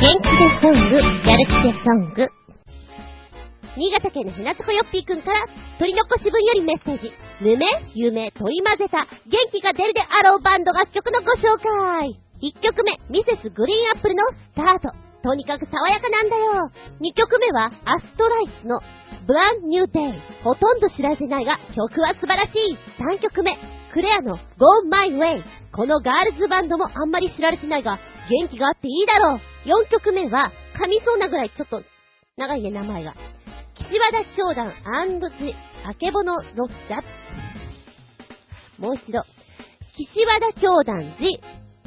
[0.00, 2.43] 元気でソング、やる気でソング。
[3.76, 5.46] 新潟県の船底よっぴーくんから、
[5.78, 7.10] 取り残し分よりメッセージ。
[7.42, 12.14] ぬめ、夢、取り混ぜた、元気が出るであろうバンド楽曲のご紹介。
[12.38, 14.94] 1曲目、ミセスグリーンアップルのスタート。
[15.22, 16.70] とにかく爽やかなんだよ。
[17.00, 18.78] 2曲目は、アストライスの
[19.26, 20.22] ブランニューデイ。
[20.44, 22.78] ほとんど知られてないが、曲は素晴らしい。
[23.02, 23.58] 3曲目、
[23.92, 25.42] クレアの Go My Way。
[25.72, 27.98] このガールズバンドもあんまり知られてないが、
[28.30, 29.40] 元気があっていいだろう。
[29.66, 31.82] 4曲目は、噛みそうなぐらいちょっと、
[32.36, 33.14] 長いね、名前が。
[33.76, 34.72] 岸和田教団
[35.38, 35.54] ジ、
[35.84, 37.02] あけぼのロッシャ。
[38.78, 39.22] もう一度。
[39.94, 41.38] 岸和田教団寺、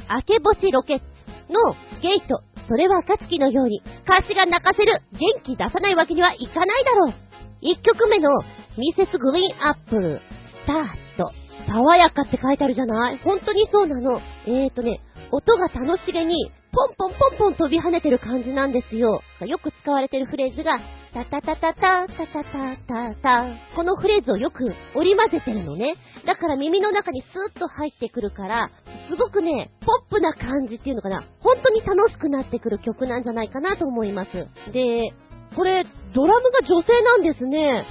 [0.07, 1.05] あけぼしロケッツ
[1.51, 2.43] のゲート。
[2.67, 5.01] それは暁のように、歌詞が泣かせる。
[5.13, 7.13] 元気出さないわけにはいかないだろう。
[7.61, 8.29] 一曲目の
[8.77, 10.21] ミセスグリーンアップル、
[10.63, 11.31] スタート。
[11.67, 13.17] 爽やかって書いてあるじゃない？
[13.23, 14.21] 本当にそうなの。
[14.45, 19.21] えーとね、音が楽しげに、ポンポンポンポン飛び跳ねてる感じなんですよ。
[19.41, 20.79] よく使われてるフレーズが、
[21.13, 22.43] タタタタタタタ
[22.87, 23.45] タタ
[23.75, 25.95] このフレーズをよく織り交ぜてるのね。
[26.25, 28.69] だから耳の中にスーッと入ってくるから、
[29.09, 31.23] すごくね、ポップな感じっていうのかな。
[31.39, 34.31] 本当に楽しくなってくる曲なんじゃないかなと思います。
[34.71, 35.13] で、
[35.55, 37.85] これ、ドラムが女性なんですね。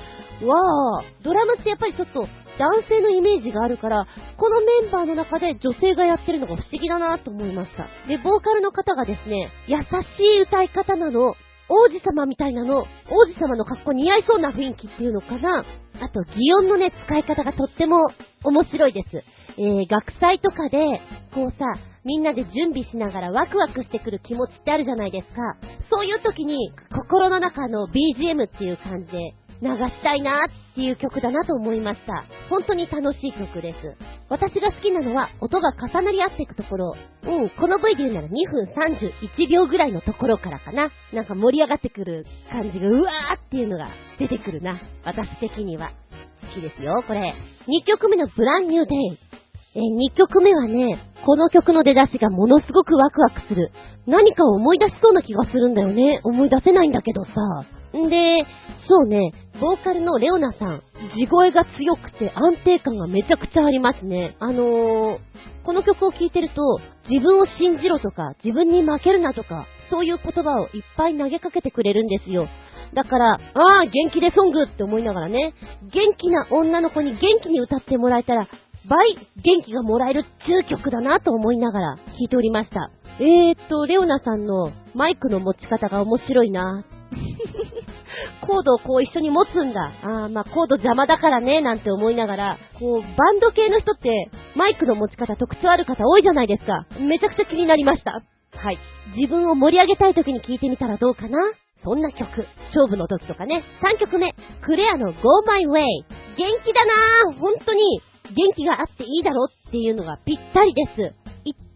[0.45, 4.07] わあ、ドラムってやっぱりちょっと男性のイメージがあるから、
[4.37, 7.85] このメンバーの中で女性がやってるのが不思議だなと思いました。
[8.09, 11.35] で、ボーカルの方がですね、優しい歌い方なの、
[11.69, 12.85] 王子様みたいなの、王
[13.27, 15.65] 子様の格好似合いそうな雰囲気っていうのかな。
[16.01, 18.11] あと、擬音のね、使い方がとっても
[18.45, 19.25] 面白いです。
[19.59, 21.01] えー、学祭とかで、
[21.35, 21.65] こうさ、
[22.05, 25.57] みんなで準備しながらワクワクしてくる気持ちってあるじゃないですか。
[25.91, 32.25] そういう時に、心の中の BGM っていう感じで、流したいなっていう曲だなと思いました。
[32.51, 33.97] 本当に楽しい曲です。
[34.29, 36.97] 私が好きなのは音が重なり合っていくところ。
[37.25, 40.91] うん、この V で言うなら2分31秒ぐらいのところからかな。
[41.13, 43.89] なんか盛り上がってくる感じがうわーっていうのが
[44.19, 44.81] 出てくるな。
[45.05, 45.93] 私的には。
[46.55, 47.35] 好きですよ、これ。
[47.67, 49.19] 2曲目のブランニューデイ。
[49.77, 53.73] え、2曲目はね、この曲の出だしがものすごくワクワクする。
[54.07, 56.21] 何かを思い出しそうな気がするんだよね。
[56.23, 57.31] 思い出せないんだけどさ。
[57.97, 58.47] んで、
[58.89, 60.83] そうね、ボーカルのレオナさん、
[61.17, 64.37] 地声が強くて安定感がめちゃくちゃありますね。
[64.39, 65.19] あのー、
[65.65, 72.49] この曲を聴いてると、自分を信じろとか、自分に負けるなとか、そういう言葉をいっぱい投げかけてくれるんですよ。
[72.95, 73.39] だから、あ
[73.83, 75.55] あ、元気でソングって思いながらね、
[75.93, 78.49] 元気な女の子に元気に歌ってもらえたら、
[78.89, 82.91] 倍元気がもらえる中曲だなと思いながら聴いておりました。
[83.19, 86.85] えーっと、レオナさんのマイクの持ち方が面白いな。
[88.47, 89.93] コードをこう一緒に持つんだ。
[90.03, 96.87] ああ、まあコード邪魔だからね、なんて思いながら、こう、バンド系の人って、マイクの持ち方特徴ある方多いじゃないですか。
[96.99, 98.13] めちゃくちゃ気になりました。
[98.13, 98.79] はい。
[99.17, 101.39] 自分を盛り上げたい時に聴いてみたらどうかな？
[101.85, 102.27] そんな曲。
[102.75, 103.63] 勝負の時とかね。
[103.83, 104.35] 3曲目。
[104.65, 105.85] クレアの Go My Way。
[106.37, 107.39] 元気だなぁ。
[107.39, 108.01] 本当に
[108.35, 111.26] 元気があっていいだろっていうのがぴったりです。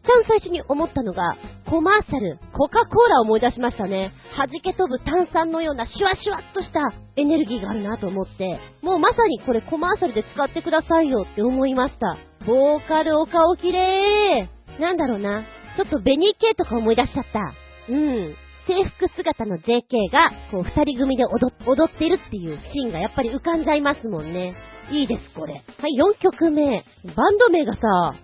[0.02, 1.36] 番最初に思ったのが、
[1.68, 4.12] コマーシャル、コカ・コーラを思い出しましたね。
[4.36, 6.80] 弾け飛ぶ炭酸のようなシュワシュワっとした
[7.16, 12.16] エネルギーがあるなと思って、もうまさにこれコマーシャルで使ってくださいよって思いました。
[12.46, 14.48] ボーカルお顔きれ
[14.78, 14.80] い。
[14.80, 15.44] なんだろうな。
[15.76, 17.54] ちょっとベニー系とか思い出しちゃった。
[17.92, 18.34] うん。
[18.66, 24.54] 制服姿の JK が、こう、二人組で踊ってるっていうシーンがやっぱり浮かんじゃいますもんね。
[24.90, 25.54] いいです、これ。
[25.54, 25.62] はい、
[25.96, 26.84] 4曲目。
[27.14, 27.80] バンド名がさ、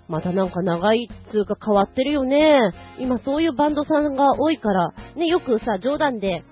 [0.09, 2.73] またなんか長いっつうか変わってるよね。
[2.99, 6.45] 今そういうバンドさんが多いから、ね、よくさ、冗談で、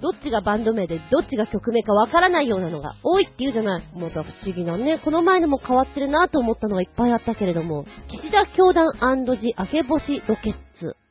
[0.00, 3.84] どっちがバンド名でどっちが曲名かわからないようなのが多いって言うじゃない。
[3.94, 5.00] また不思議なね。
[5.04, 8.86] この前のも変わってるなと思ったのがいっぱいあったけれども、岸田教団
[9.26, 10.65] 寺明け星ロケッツ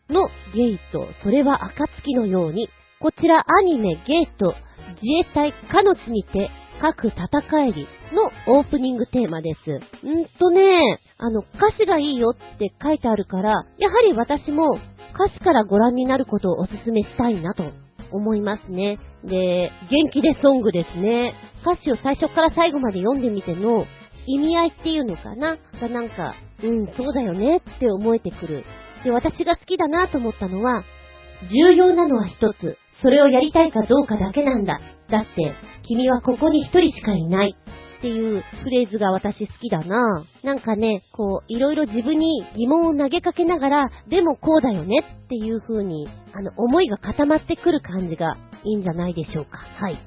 [0.10, 4.56] のゲート、それは暁のように、こちらアニメゲート、
[5.02, 6.50] 自衛隊かの地にて
[6.82, 7.20] 各戦
[7.68, 9.72] えりのオープニングテーマです。
[9.72, 14.78] んとね、あの、歌詞がいいよって書いてあるから、やはり私も
[15.16, 17.64] 歌詞からご覧になることをお勧めしたいなと
[18.12, 19.00] 思いますね。
[19.24, 21.34] で、元気でソングですね。
[21.62, 23.86] 歌詞を最初から最後まで読んでみての
[24.28, 28.64] 意味合いっていうのかながなんか、うん、そうだよねって思えてくる。
[29.06, 30.84] で、私が好きだなと思ったのは、
[31.50, 32.78] 重要なのは一つ。
[33.02, 34.80] それをやりたいかどうかだけなんだ。
[35.10, 35.54] だって、
[35.88, 37.56] 君はここに一人しかいない。
[38.00, 40.26] っていうフレーズが私好きだな。
[40.44, 49.58] なんかね、こう、いろいろ自分に疑問を投げかけながら、でもこうだよねっていう風に、あの、思いが固まってくる感じがいいんじゃないでしょうか。
[49.58, 49.98] はい。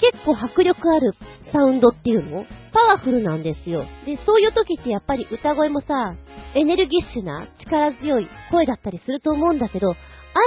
[0.00, 1.12] 結構迫力ある
[1.52, 2.46] サウンドっていうの？
[2.72, 3.84] パワフルなんですよ。
[4.06, 6.14] で、そういう時ってやっぱり歌声もさ、
[6.54, 9.94] エネルギッシュな力強い声だったりすると思うんだけど、あ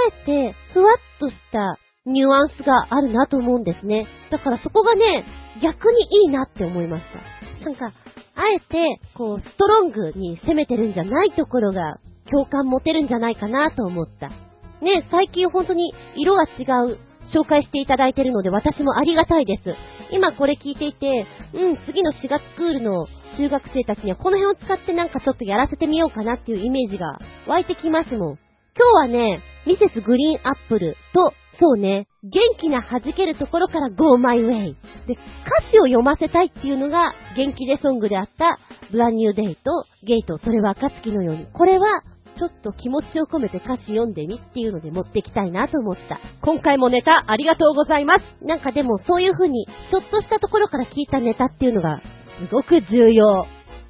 [0.08, 4.06] えてふわっとしたニュアンスがあるなと思うんですね。
[4.30, 5.24] だからそこがね、
[5.62, 7.04] 逆にいいなって思いまし
[7.60, 7.64] た。
[7.64, 7.86] なんか、
[8.36, 11.98] あえて、こう、ストロングに攻めてるんじゃないところが、
[12.30, 14.28] 共感持てるんじゃないかなと思った。
[14.28, 16.98] ね、最近本当に色が違う
[17.32, 19.62] 紹介していただいてるので私もありがたいです。
[20.12, 23.06] 今これ聞いていて、うん、次の4月クールの
[23.36, 28.38] 中学生たちにはこの辺を使ってなんかちょっとやらせてみようかなっていうイメージが湧いてきますもん。
[28.76, 34.74] 今日はね、ミセスグリーンアップルとそうね、元気な弾けるところから Go My Way。
[35.06, 38.58] で、歌詞を読ませたいっていうのが元気でソングであった
[38.90, 41.46] ブランニューデイとゲイト、それは暁のように。
[41.52, 42.02] これは
[42.38, 46.18] ちょっと気持ちを込めて歌詞読んでみっていうので持ってきたいなと思った。
[46.42, 48.44] 今回もネタありがとうございます。
[48.44, 52.00] なんかでもそういう風にちょっとしたところから聞いたネタっていうのが
[52.40, 53.46] すごく重要。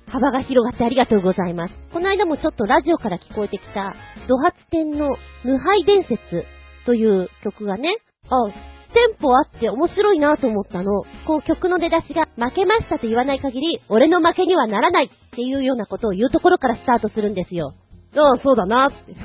[0.06, 1.74] 幅が広がってありがとうございます。
[1.92, 3.94] この間もちょっとラジオから聞こえてきた、
[4.28, 6.18] ド発展の無敗伝説
[6.86, 7.88] という曲がね、
[8.28, 8.36] あ、
[8.94, 11.02] テンポあって面白いなと思ったの。
[11.26, 17.74] こう曲の出だしが負けましたと言わない限り、俺の負けにはならないっていうようなことを言うところからスタートするんですよ。
[18.16, 19.16] ああ、そうだなって。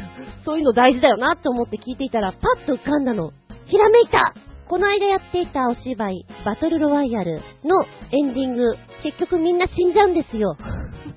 [0.43, 3.31] そういうの大事だよなって思って聞いていたら、パッと浮かんだの。
[3.67, 4.33] ひらめいた
[4.69, 10.55] この間やっていたお芝居、バトルロワイヤルのエンディング、結局みんな死んじゃうんですよ。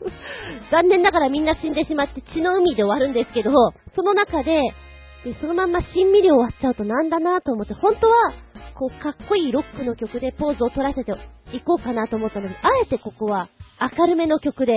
[0.72, 3.53] 残念ながらみんな死んでしまって血の海で終わるんですけど、
[3.94, 4.59] その中で、
[5.24, 8.32] で、そのまんましんみり終わっちゃうとなんだなと思って、本当は、
[8.74, 11.12] こう、かっこいいロックの曲でポーズを取らせて
[11.53, 13.50] いこうかなと思ったのに、あえてここは
[13.98, 14.72] 明るめの曲で、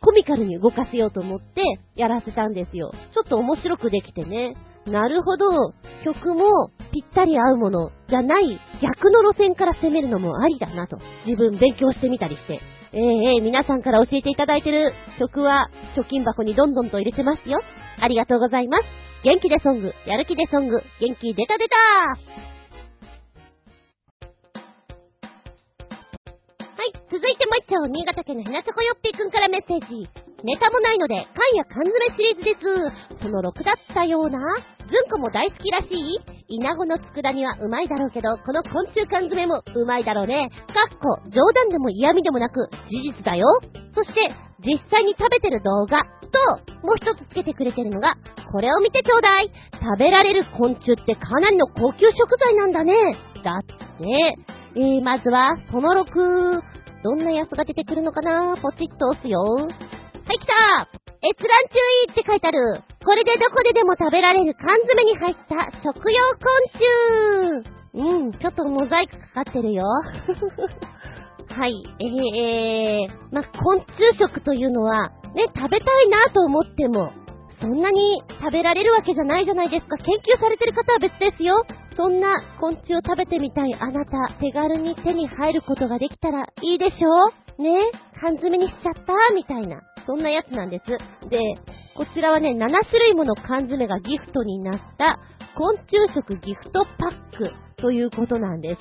[0.00, 1.60] コミカルに動かせようと思って
[1.96, 2.92] やらせたんですよ。
[3.12, 4.54] ちょっと面白くできてね。
[4.86, 5.74] なるほど。
[6.04, 10.98] 曲もぴったり合うものじゃない逆の路線から攻めるのもありだなと。
[11.26, 12.60] 自分勉強してみたりして。
[12.92, 17.62] えー、えー、皆さんから教えていただいてる曲は貯金箱にどんどんと入れてますよ。
[18.00, 18.84] ありがとうございます。
[19.24, 21.76] 元気でソング、やる気でソング、元気出た出た
[26.82, 30.21] はい、続いてもう一丁、新潟県のひなさこよっぴーくんからメッセージ。
[30.44, 33.22] ネタもないので、缶や缶詰シリーズです。
[33.22, 34.38] その6だったような、
[34.90, 36.18] ずんこも大好きらしい
[36.48, 40.50] イナゴの佃煮はうまいだろうけど、この昆虫缶詰もうまいだろうね。
[40.74, 43.46] かっこ、冗談でも嫌味でもなく、事実だよ。
[43.94, 44.34] そして、
[44.66, 48.14] 実際に食べてる動画と、もう一つつけてくれてるのが、
[48.52, 52.94] これを見てちょうだい食べられる昆虫ってかなりの高級食材なんだね
[53.44, 53.74] だって、
[54.76, 56.60] えー、まずは、その6、
[57.02, 58.56] どんなやつが出てくるのかな？
[58.62, 59.42] ポチッと押すよ。
[60.32, 60.88] はい、来た
[61.28, 61.76] 閲覧注
[62.08, 62.80] 意って書いてある。
[63.04, 66.48] これでどこででも食べられる缶詰に入った食用昆
[67.60, 69.84] 虫うん、ちょっとモザイクかかってるよ。
[71.52, 77.12] はい、えー、ま昆虫食というのは、ね、食べたいなと思っても、
[77.60, 79.98] そんなに食べられるわけじゃないじゃないですか。
[79.98, 81.62] 研究されてる方は別ですよ。
[81.94, 87.26] そんな昆虫を食べてみたいあなた、手軽に手に入ることができたらいいでしょ
[87.58, 89.91] うね缶詰にしちゃったみたいな。
[90.06, 90.86] そんなやつなんです。
[91.28, 91.38] で、
[91.96, 95.18] こちらはね、7種類もの缶詰がギフトになった
[95.56, 98.80] 昆虫食ギフトパックということなんです。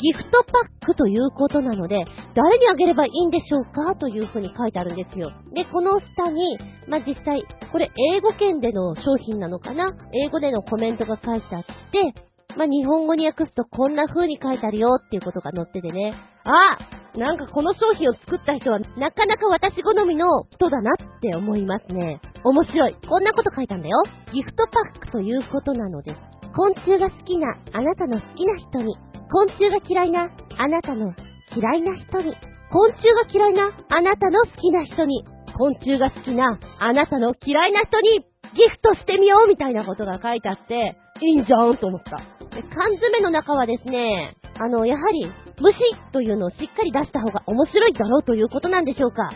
[0.00, 2.04] ギフトパックということなので、
[2.34, 3.94] 誰にあげればいいんでしょうか？
[3.96, 5.30] というふうに書いてあるんですよ。
[5.54, 6.58] で、この下に、
[6.88, 9.92] まあ、実際、これ英語圏での商品なのかな？
[10.12, 12.14] 英語でのコメントが書いてあって、
[12.56, 16.14] まあ、日本語に訳すとこんな風に書いてあるよっていうことが載っててね。
[16.48, 16.78] あ
[17.18, 22.20] なんかこの商品を作った人はなかなか私好みの人だなって思いますね。
[22.44, 22.96] 面白い。
[23.08, 24.02] こんなこと書いたんだよ。
[24.32, 26.20] ギフトパックということなのです。
[26.56, 28.96] 昆虫が好きなあなたの好きな人に
[29.30, 31.12] 昆虫が嫌いなあなたの
[31.54, 32.34] 嫌いな人に、
[32.72, 35.24] 昆虫が嫌いなあなたの好きな人に、
[35.56, 38.20] 昆虫が好きなあなたの嫌いな人に
[38.54, 42.16] ギフトしてみようみたいなことが書いてあって、いいんじゃんと思った。
[42.54, 45.30] で缶詰の中はですね、あの、やはり、
[45.60, 45.76] 虫
[46.12, 49.30] というのをしっかり出した方が面白いだろうということなんでしょうか？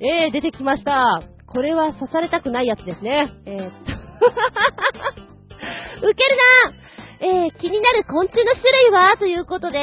[0.00, 1.20] えー、出てきました。
[1.46, 3.32] これは刺されたくないやつですね。
[3.46, 3.92] えー、っと。
[6.06, 6.36] ウケる
[6.70, 6.78] な
[7.20, 9.16] えー、気になる昆虫の種類は？
[9.18, 9.78] ということで、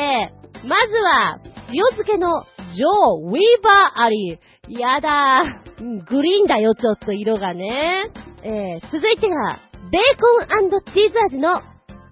[0.63, 1.39] まずは、
[1.69, 2.43] 塩漬けの
[2.75, 4.79] ジョー・ウィーバーアリー。
[4.79, 6.05] やだー。
[6.09, 8.09] グリーンだよ、ちょっと色がね。
[8.43, 9.59] えー、続いてが、
[9.91, 11.61] ベーコンチーズ味の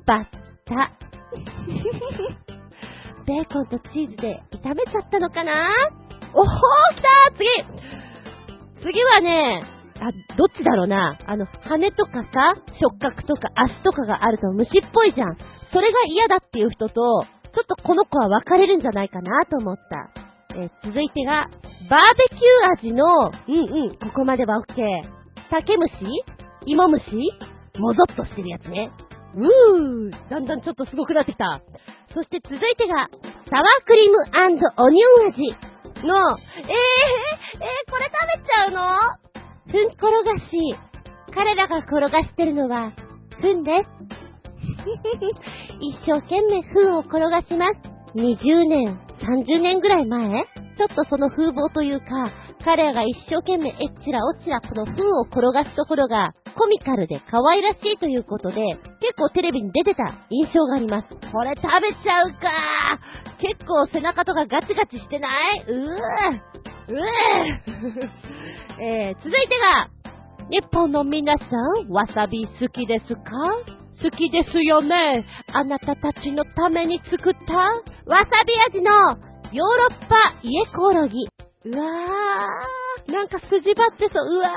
[0.06, 0.26] バッ
[0.66, 0.92] タ。
[3.26, 5.70] ベーコンとチーズで炒めちゃったのかな？
[6.34, 7.08] おほー、来た
[7.38, 9.64] 次次はね、
[9.96, 11.18] あ、どっちだろうな？
[11.26, 15.38] あの、羽とかさ、触覚とか足とかがあると虫っぽいじゃん。
[15.72, 20.58] それが嫌だっていう人と、ちょっとこの子は分かれるんじゃないかなと思った。
[20.60, 21.48] え、続いてが、
[21.90, 24.84] バーベキュー味の、うんうん、ここまでは OK。
[25.50, 25.92] 竹虫？
[26.66, 27.02] 芋虫？
[27.80, 28.92] もぞっとしてるやつね。
[29.36, 31.62] うー、だんだんちょっとすごくなってきた。
[32.14, 33.10] そして続いてが、
[33.50, 34.18] サワークリーム
[34.78, 35.42] オニオン味
[36.06, 38.86] の、えー、えー、これ食べちゃうの？
[39.66, 40.78] ふん転がし。
[41.34, 42.92] 彼らが転がしてるのは、
[43.42, 43.90] ふんです。
[45.82, 47.80] 一生懸命ふんを転がします。
[48.16, 50.46] 20年、30年ぐらい前？
[50.78, 52.06] ちょっとその風貌というか、
[52.64, 58.56] 彼らが一生懸命えっちらおちらこの糞を転がすところがコミカルで可愛らしいということで、
[59.02, 61.08] 結構テレビに出てた印象があります。
[61.10, 63.00] これ食べちゃうか
[63.40, 65.64] 結構背中とかガチガチしてない？
[65.68, 67.00] うーうー
[68.82, 69.88] えー、続いてが、
[70.50, 71.46] 日本の皆さ
[71.86, 73.22] ん、わさび好きですか？
[74.02, 75.26] 好きですよね。
[75.54, 77.72] あなたたちのために作ったわ
[78.26, 78.92] さび味の
[79.54, 81.26] ヨーロッパ家コオロギ。
[81.66, 84.50] うわー、なんか筋張ってそう、うわ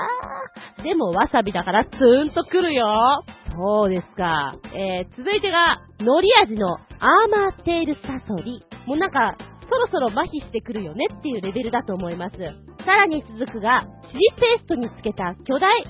[0.79, 0.83] ー。
[0.83, 3.23] でもわさびだからツーンとくるよ。
[3.55, 4.55] そうですか。
[4.73, 6.81] えー、続いてが、海苔味のアー
[7.29, 8.63] マーテールサソリ。
[8.85, 9.35] もうなんか、
[9.69, 12.37] そろそろ麻痺してくるよねっていうレベルだと思います。
[12.85, 15.85] さらに続くが、チリペーストにつけた巨大、え？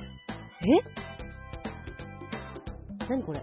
[3.08, 3.42] 何これ？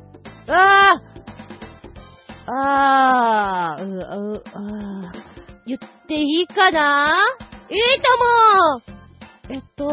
[0.48, 3.88] あーあー、う、
[4.34, 5.24] う、あー。
[5.66, 7.14] 言っていいかな？
[7.70, 9.03] いいとも
[9.50, 9.88] えっと、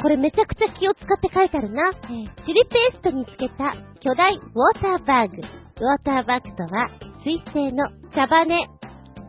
[0.00, 1.90] これめちゃくちゃ気を使って書いてあるな。
[1.90, 5.36] えー、チリペーストにつけた巨大ウォーターバーグ。
[5.36, 6.88] ウォーターバッグとは、
[7.24, 8.46] 水性の茶羽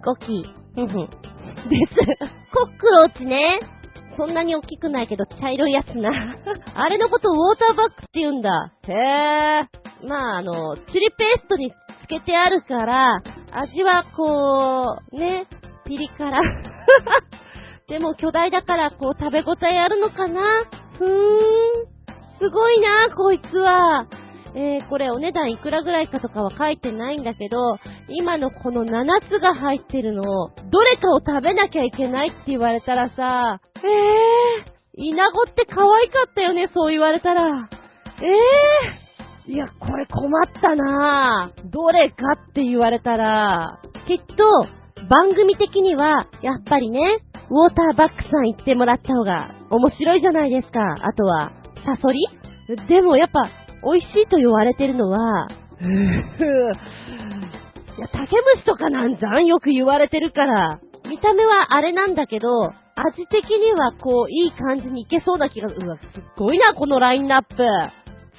[0.03, 0.45] ゴキ。
[0.75, 1.27] ふふ。
[1.69, 1.95] です。
[2.53, 3.59] コックローチね。
[4.15, 6.09] そんなに大きくないけど茶色いやつな。
[6.73, 8.71] あれのことウォーターバッグって言うんだ。
[8.87, 10.07] へえ。
[10.07, 15.45] まああの、チリペーストにつけてあるから、味はこう、ね、
[15.85, 16.39] ピリ辛。
[17.87, 20.41] でも巨大だからこう食べ応えあるのかな？
[20.97, 21.09] ふーん。
[22.37, 24.07] すごいな、こいつは。
[24.55, 27.77] えー、これお値段いくらぐらいかとかは書いてないんだけど、
[28.09, 37.69] 今のこの7つが入ってるのを、どれかを食べなきゃいけないって言われたらさ、えー、イナゴって可愛かったよね、そう言われたら。
[38.19, 42.15] えー、いや、これ困ったなぁどれか
[42.49, 44.33] って言われたら、きっと、
[45.09, 47.19] 番組的には、やっぱりね、
[47.49, 50.79] ウォーターバックさん行ってもらった方が面白いじゃないですか。
[51.01, 51.51] あとは、
[51.85, 52.19] サソリ？
[52.89, 53.49] でもやっぱ、
[53.83, 55.47] 美味しいと言われてるのは、
[57.97, 60.79] いや、竹虫とかなんじゃんよく言われてるから。
[61.09, 67.63] 見た目はあれなんだけど、味的にはこう、いい感じにいけそうな気が、うわ、すっごいな、このラインナップ。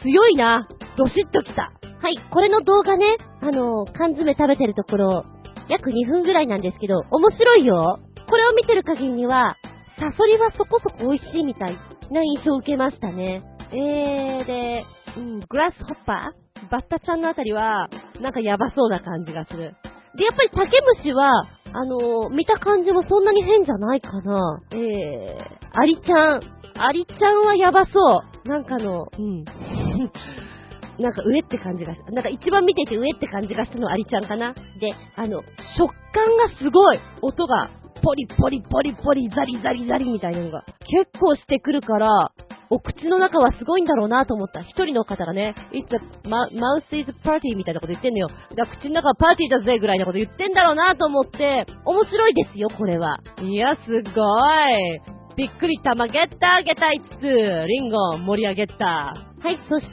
[0.02, 0.68] 強いな。
[0.96, 1.72] どしっときた。
[2.00, 5.24] はい、これの動画ね、あの、缶詰食べてるところ、
[5.68, 7.98] 約2分ぐらいなんですけど、面白いよ。
[8.28, 9.56] これを見てる限りには、
[9.98, 11.78] サソリはそこそこ美味しいみたい
[12.10, 13.42] な印象を受けましたね。
[13.72, 14.84] えー、で、
[15.16, 16.70] うん、グラスホッパー？
[16.70, 17.88] バッタちゃんのあたりは、
[18.20, 19.74] なんかやばそうな感じがする。
[20.16, 24.60] で、やっぱり竹虫は、あのー、見た感じもそんなに変じゃないかな。
[24.72, 26.42] えー、アリちゃん。
[26.80, 28.48] アリちゃんはやばそう。
[28.48, 29.44] なんかの、うん。
[30.98, 31.98] なんか上って感じがし。
[32.10, 34.52] なんか一番見てて上って感じがしたのはアリちゃんかな。
[34.52, 35.42] で、あの、
[35.76, 37.70] 食感がすごい音が、
[38.02, 42.08] ポリポリポリポリ、ザリザリザリみたいなのが結構してくるから、
[42.70, 44.60] お口の中はすごいんだろうなと思った。
[44.60, 48.28] 一人の方がね、It's a mouth is party みたいなこと言ってんのよ。
[48.28, 53.18] だから口の中はパーティーだぜぐらいなこと言ってんだろうなと思って、面白いですよ、これは。
[53.40, 54.20] いや、すご
[55.06, 55.18] い。
[55.36, 58.84] びっくりたまゲッターゲタイツリンゴ盛り上げた。
[58.84, 59.92] はい、そして、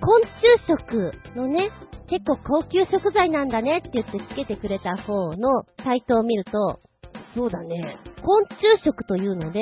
[0.00, 1.70] 昆虫食のね、
[2.08, 6.78] 結構高級食材なんだねって言ってつけてくれた方のサイトを見ると、
[7.36, 9.60] そうだね、昆虫食というので、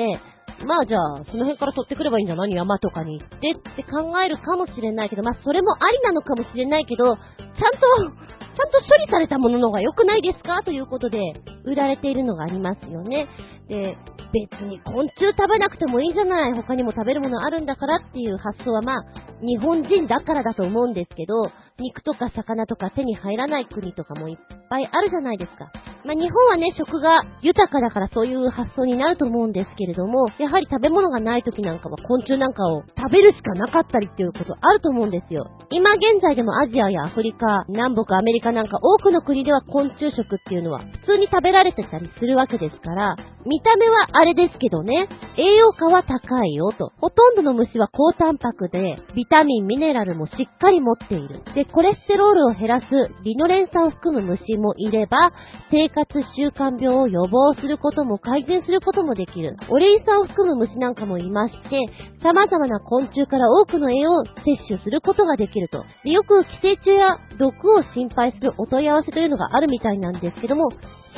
[0.65, 2.51] まあじゃあ、その辺から取ってくればいいんじゃない？
[2.51, 8.15] 山とかに行ってって考えるかもしれないけど、まあそれもありなのかもしれないけど、ちゃんと、
[8.55, 10.63] ちゃんと処理されたものの方が良くないですか？
[10.63, 11.19] ということで、
[11.65, 13.27] 売られているのがありますよね。
[13.67, 13.97] で、
[14.33, 16.53] 別に昆虫食べなくてもいいじゃない。
[16.53, 19.03] 他にも食べるものあるんだからっていう発想はまあ、
[19.41, 24.37] 日本人だからだと思うんですけど、肉とか魚とか手に入らない国とかもいっ
[24.69, 25.71] ぱいあるじゃないですか。
[26.05, 35.49] まあ、日本はね、食が豊かだからそういう発想になると思うんですけれども、やはり食べ物がない時なんかは昆虫なんかを食べるしかなかったりっていうことあると思うんですよ。
[35.71, 43.15] 今現在でもアジアやアフリカ、南北アメリカなんか多くの国では昆虫食っていうのは普通に食べられてたりするわけですから、
[43.45, 46.91] 見た目はあれですけどね、栄養価は高いよと。
[46.97, 51.43] ほとんどの虫は高タンパクで、ビタミン、ミネラルもしっかり持っている。
[51.53, 52.85] で、コレステロールを減らす
[53.23, 55.31] リノレン酸を含む虫もいれば、
[55.69, 59.55] 生活習慣病を予防することも改善することもできる。
[59.69, 61.79] オレイン酸を含む虫なんかもいまして、
[62.23, 65.85] 様々な昆虫から多くの栄養を摂取することができると。
[66.03, 70.69] でよく寄生虫や毒を心配するお問い合わせというのがあるみたいなんですけども、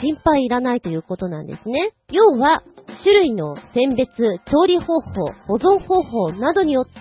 [0.01, 1.91] 心配いらないということなんですね。
[2.11, 2.61] 要は、
[3.03, 4.07] 種類の選別、
[4.49, 6.91] 調理方法、保存方法などによって、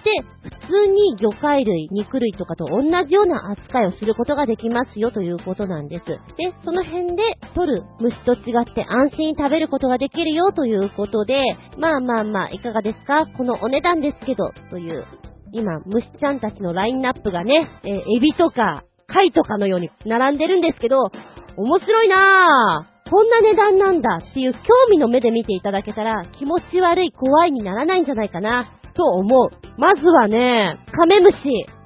[0.43, 0.51] 普
[0.85, 6.05] 通に魚介類、肉類とかと同じような扱いをすることができますよということなんです。
[6.07, 6.19] で、
[6.65, 7.23] その辺で
[7.55, 11.43] 取る虫と違って安心に食べることができるよということで、
[11.79, 13.27] まあまあまあ、いかがですか？
[13.37, 15.05] このお値段ですけど、という、
[15.53, 21.11] 今、虫ちゃんたちのラインナップがね、えー、エビとか、貝とかのように並んでるんですけど、
[21.57, 23.11] 面白いなぁ。
[23.11, 24.59] こんな値段なんだっていう興
[24.91, 29.51] 味の目で見ていただけたら気持ち悪い怖いにならないんじゃないかなと思う。
[29.79, 31.37] まずはね、カメムシ。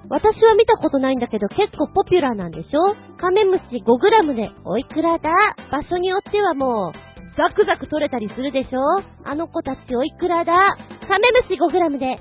[0.09, 2.97] 私は見たことないんだけど結構ポピュラーなんでしょ？
[3.21, 5.31] カメムシ 5g でおいくらだ？
[5.71, 6.99] 場所によってはもう、
[7.37, 8.81] ザクザク取れたりするでしょ？
[9.25, 10.53] あの子たちおいくらだ？
[11.07, 12.19] カメムシ 5g で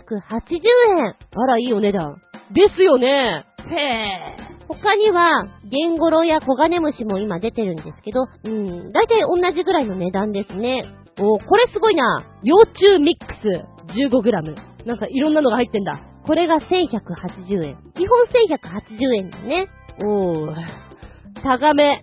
[0.00, 0.56] 1180
[0.98, 1.14] 円。
[1.36, 2.16] あら、いいお値段。
[2.50, 3.44] ですよね。
[3.70, 4.52] へえ。
[4.68, 10.84] 他には、ゲンゴロやコガネムシも今出てるんですけど、うん、だいたい同じぐらいの値段ですね。
[11.18, 12.24] おこれすごいな。
[12.42, 14.86] 幼虫ミックス 15g。
[14.86, 16.00] なんかいろんなのが入ってんだ。
[16.26, 17.76] これが1180円。
[17.94, 19.68] 基本1180円だね。
[20.04, 20.54] おー。
[21.42, 22.00] タガメ。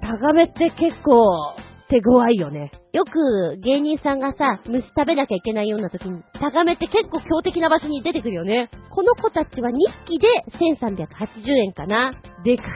[0.00, 1.54] タガメって結構
[1.92, 2.72] 手強いよね。
[2.92, 8.70] よく芸人さんがさ、虫食べなきゃいけないような時に、タガメって結構強敵な場所に出てくるよね。
[8.88, 9.76] この子たちは2
[10.08, 10.26] 匹で
[10.56, 12.14] 1380円かな。
[12.44, 12.66] でかい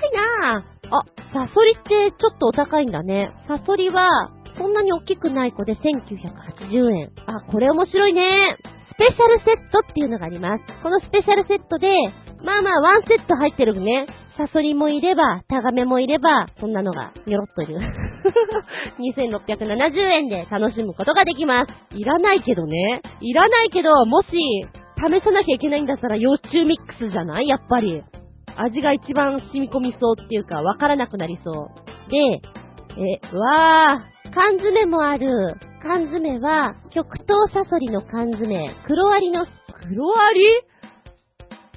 [0.45, 0.89] なぁ。
[0.93, 1.03] あ、
[1.33, 3.33] サソリってちょっとお高いんだね。
[3.49, 7.11] サソリは、そんなに大きくない子で1980円。
[7.27, 8.57] あ、これ面白いね。
[8.93, 10.65] スペシャルセットっていうのがあります。
[10.83, 11.89] このスペシャルセットで、
[12.45, 14.07] まあまあワンセット入ってるね。
[14.37, 17.79] サソリもいれば、タガメもいれば、そんなのが、にょろっといる。
[18.99, 21.97] 2670円で楽しむことができます。
[21.97, 23.01] いらないけどね。
[23.21, 24.29] いらないけど、もし、
[24.99, 27.49] 試さなきゃいけないんだったら幼虫ミックスじゃない？
[27.49, 28.03] やっぱり。
[28.57, 32.11] 味が一番染み込みそうっていうか、わからなくなりそう。
[32.11, 32.17] で、
[32.99, 35.29] え、わー、缶詰もある。
[35.83, 39.47] 缶詰は、極東サソリの缶詰、黒アリの、
[39.89, 40.41] 黒アリ？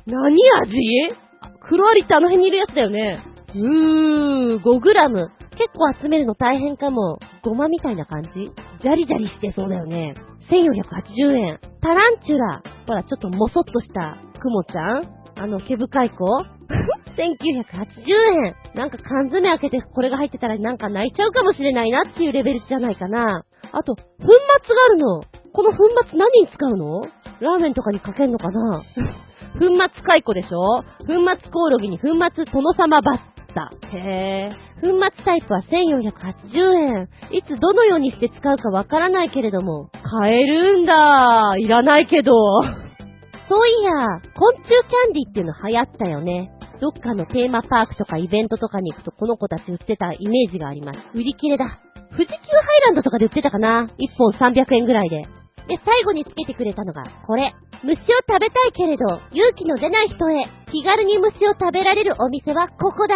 [0.08, 1.29] 何味？
[1.70, 3.24] 黒アリってあの辺にいるやつだよね。
[3.54, 5.30] うー、5グラム。
[5.52, 7.20] 結構集めるの大変かも。
[7.44, 10.16] ごまみたいな感じジャリジャリしてそうだよね。
[10.50, 11.60] 1480円。
[11.80, 12.64] タランチュラ。
[12.88, 16.46] ほら、ちょっともそっとしたクモちゃんあの、毛深い子 ?1980
[18.46, 18.56] 円。
[18.74, 23.44] なんか缶詰開けてこれが入ってたらなんか泣いちゃうかもしれないなっていうレベルじゃないかな。
[23.72, 25.22] あと、粉末があるの。
[25.54, 27.02] この粉末何に使うの？
[27.42, 28.84] ラーメンとかにかけんのかな？
[29.54, 30.84] 粉末カイコでしょ？
[31.00, 33.18] 粉末コオロギに粉末殿様バッ
[33.54, 33.72] タ。
[33.96, 36.58] へぇ粉末タイプは1480
[36.98, 37.08] 円。
[37.32, 41.56] いつどのようにして使うかわからないけれども、買えるんだ。
[41.58, 42.32] いらないけど。
[43.50, 43.92] そういや、
[44.38, 46.52] 昆虫キャンディっていうの流行ったよね。
[46.80, 51.00] どっかのテーマパークとかイベントとかに行くとこの子たち売ってたイメージがあります。
[51.14, 51.80] 売り切れだ。
[52.12, 55.24] 富士急ハイランドとかで売ってたかな ?1 本300円ぐらいで。
[55.68, 57.54] で、最後につけてくれたのが、これ。
[57.84, 63.16] 虫を食べたいけれど、勇気の出ない人へ、気軽に虫を食べられるお店はここだ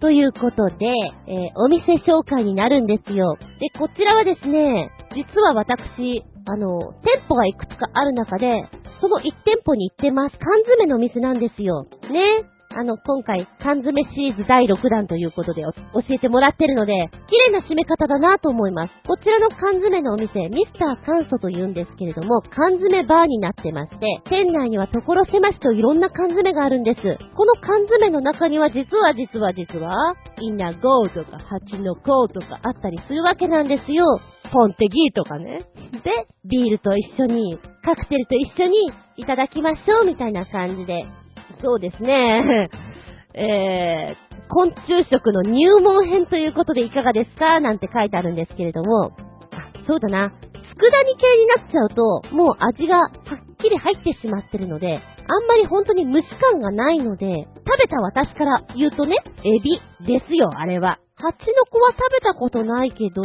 [0.00, 0.86] ということで、
[1.28, 3.36] えー、お店紹介になるんですよ。
[3.60, 8.68] で、こちらはですね、実は私、あの、店舗がいくつかある中で、
[9.00, 10.36] その1店舗に行ってます。
[10.38, 11.84] 缶詰のお店なんですよ。
[12.10, 12.51] ね。
[12.74, 15.72] あの、今回、缶詰シリーズ第6弾ということで教
[16.08, 18.92] えてもらってるので、綺麗な締め方だなと思います。
[19.06, 27.00] こちらの缶詰のお店、ミスターカンソと言うんですけれども、缶詰バーになってまして、店内には所狭しといろんな缶詰があるんです。
[27.36, 34.04] この缶詰の中には実は実は実は、イナゴーとかハチノコとかあったりするわけなんですよ。
[34.52, 35.64] ポンテギーとかね。
[36.04, 36.10] で、
[36.44, 41.04] ビールと一緒に、カクテルと一緒にいただきましょうみたいな感じで
[41.60, 42.68] そうですね。
[43.34, 47.60] えー、昆虫食の入門編ということでいかがですか？
[47.60, 49.10] なんて書いてあるんですけれども、
[49.86, 50.30] そうだな。
[50.30, 60.98] 佃煮系になっちゃうと、もう味がはっきり入ってしまってるので、あんまり本当に蒸し感がないので、食べた私から言うとね、エビですよ、あれは。
[61.16, 63.22] 蜂の子は食べたことないけど、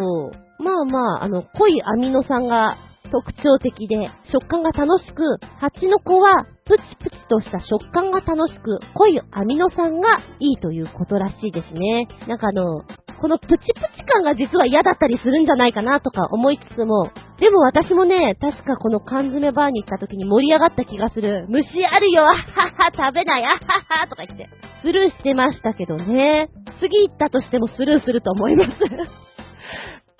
[0.59, 2.77] まあまあ、あの、濃いアミノ酸が
[3.07, 5.23] 特徴的で、食感が楽しく、
[5.59, 12.07] 蜂の子はプチプチとした食感が楽しく、濃いアミノ酸がいいということらしいですね。
[12.27, 12.83] なんかあの、
[13.19, 13.57] このプチプ
[13.97, 17.09] チ感が実は嫌だったりするんじゃないかなとか思いつつも、
[17.39, 21.45] でも私もね、確かこの缶詰バーに行った時に盛り上がった気がする。
[21.49, 23.57] 虫あるよ、あはは、食べない、あは
[24.01, 24.49] は、とか言って。
[24.81, 26.49] スルーしてましたけどね。
[26.79, 28.71] 次行ったとしてもスルーすると思います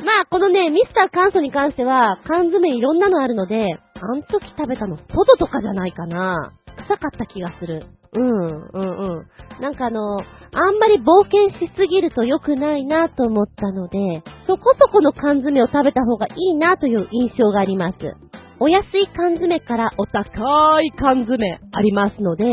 [0.03, 5.03] まあ、このね、ミスターカンソに関しては、缶詰いろんなのあるので、あん時食べたの、ト
[5.39, 6.51] とかじゃないかな。
[6.77, 7.85] 臭かった気がする。
[8.13, 9.61] うん、うん、うん。
[9.61, 13.97] なんかあの、あんまり冒険しすぎると良くないなと思ったので、
[14.45, 17.97] そこそこの缶詰を食べた方がいいなという印象があります。
[18.59, 22.45] お安い缶詰からお高い缶詰ありますので、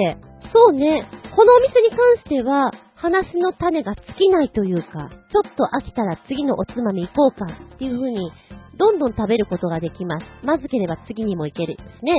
[0.52, 2.70] そうね、このお店に関しては、
[3.04, 8.32] 話の種が尽きないというか、ちょっと飽きたら次のおつまみ行こうかっていう風に、
[8.78, 10.24] どんどん食べることができます。
[10.42, 12.14] まずければ次にも行けるですね。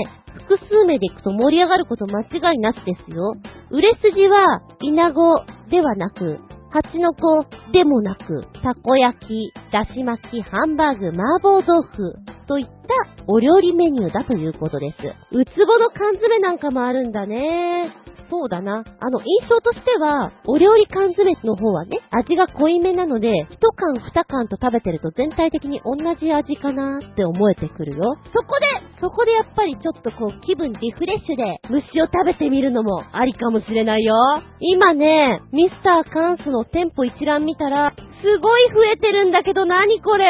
[0.47, 3.33] 複数名で行くと盛り上がること間違いなしですよ。
[3.71, 5.41] 売れ筋は、イナゴ
[5.71, 6.37] ではなく、
[6.69, 12.13] 蜂の子でもなく、たこ焼き、だし巻き、ハンバーグ、麻婆豆腐
[12.47, 14.97] といったお料理メニューだということです。
[15.35, 17.91] うつぼの缶詰なんかもあるんだね。
[18.29, 18.83] そうだな。
[18.99, 28.17] あの、印象としては、お料理缶詰の方はね、味が濃いめなので、一缶二缶と食べてると全体的に同じ味かなって思えてくるよ。
[28.33, 28.65] そこで、
[29.01, 34.15] そこでやっぱりちょっとこう気分リフレッシュで虫を食べてみるのもありかもしれないよ。
[34.59, 37.93] 今ね、ミスターカンスの店舗一覧見たら、
[38.25, 40.25] すごい増えてるんだけど何これ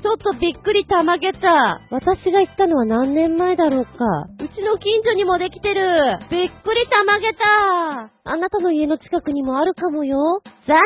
[0.00, 1.80] ちょっとびっくりたまげた。
[1.90, 3.90] 私が行ったのは何年前だろうか。
[4.38, 5.82] うちの近所にもできてる。
[6.30, 8.12] びっくりたまげた。
[8.24, 10.40] あなたの家の近くにもあるかもよ。
[10.68, 10.78] 残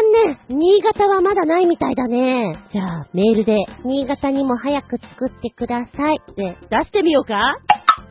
[0.49, 2.57] 念新潟はまだないみたいだね。
[2.73, 3.55] じゃあ、メールで、
[3.85, 6.20] 新潟にも早く作ってください。
[6.37, 7.35] で、出してみようか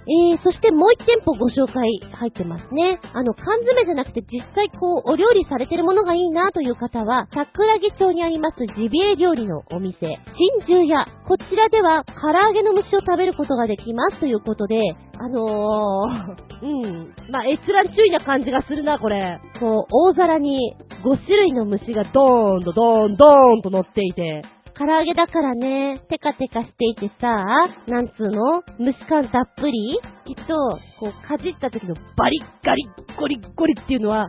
[0.05, 1.81] えー、そしてもう一店舗ご紹介
[2.13, 3.01] 入ってますね。
[3.13, 10.19] あの、缶詰じゃなくて実際こう、お料理されてるものがいいなという方は、桜木町にありますジビエ料理のお店、珍
[10.67, 11.07] 獣屋。
[11.27, 14.77] こちらでは、唐揚げの虫を食べることができますということで、
[15.17, 17.13] あのー、うん。
[17.31, 19.39] まあ、閲覧注意な感じがするな、これ。
[19.59, 24.43] こう、大皿に5種類の虫がドーンとドーンドーンと乗っていて、
[24.77, 27.45] 唐揚げだからね、テカテカしていてさ、
[27.87, 28.61] なんつうの？
[28.77, 29.99] 蒸し感たっぷり？
[30.27, 30.53] きっと、
[30.99, 34.27] こう、かじった時のバリッガリッゴリッゴリっていうのは、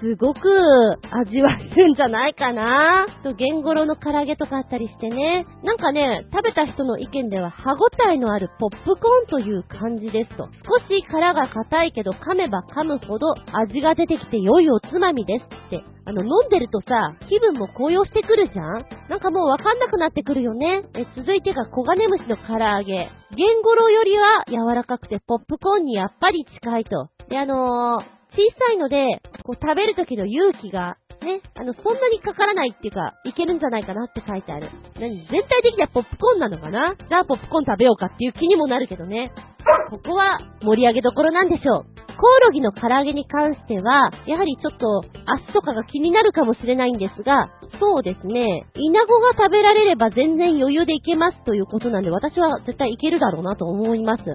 [0.00, 0.38] すごく
[1.10, 3.06] 味わえるんじゃないかな？
[3.22, 5.44] と、ゲンゴロの唐揚げとかあったりしてね。
[5.64, 10.48] なんかね、食べた人の意見では歯ごたえのあるポップコーンという感じですと。
[10.64, 15.82] 少し殻が硬いけど噛めば噛むほど味が出てきて良いおつまみですって。
[16.04, 18.86] あの、飲んでるとさ、気分も高揚してくるじゃん？
[19.10, 20.82] なんかもうわかんなくなってくるよね。
[20.94, 23.10] え、続いてが黄金虫の唐揚げ。
[23.36, 27.08] ゲンゴロよりは柔らかくてポップコーンにやっぱり近いと。
[27.28, 34.70] で、あのー小さいので、こう食べる時の勇気が、ね、あの、そんなにかからないっていうか、いけるんじゃないかなって書いてある。
[35.00, 36.94] 何全体的にはポップコーンなのかな？
[37.08, 39.32] じゃあポップコーン食べようかっていう気にもなるけどね。
[39.90, 41.86] ここは盛り上げどころなんでしょう。
[42.18, 47.48] コオロギの唐揚げに関しては、やはりちょっと足とかが気になるかもしれないんですが、
[47.80, 54.24] そうですね、イナゴが食べられれば全然余裕でいけますということなんで、私は絶対いけるだろうなと思います。
[54.24, 54.34] で、意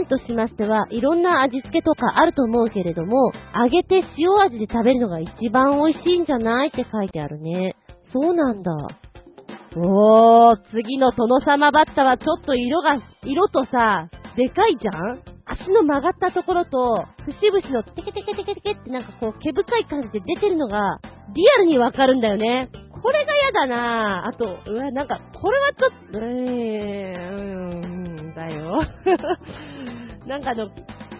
[0.00, 7.74] 見としましては、いろんな味付けとかあると思うけれども、揚げて塩味で食べるのが一番美味しいんじゃないって書いてあるね。
[8.12, 8.70] そうなんだ。
[9.74, 15.20] おー、次の殿様バッタはちょっと色が、色とさ、でかいじゃん？
[15.44, 20.98] 足の曲がったところと、節々のテケテケテケテケってなんかこう、毛深い感じで出てるのが、
[21.34, 22.70] リアルにわかるんだよね。
[23.02, 28.80] これが嫌だなぁあと、うわ、なんか、これはちょっと、えー、うん、だよ。
[30.26, 30.68] なんかあの、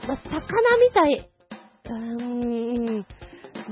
[0.06, 1.28] ま魚みたい、
[1.84, 3.06] うーん、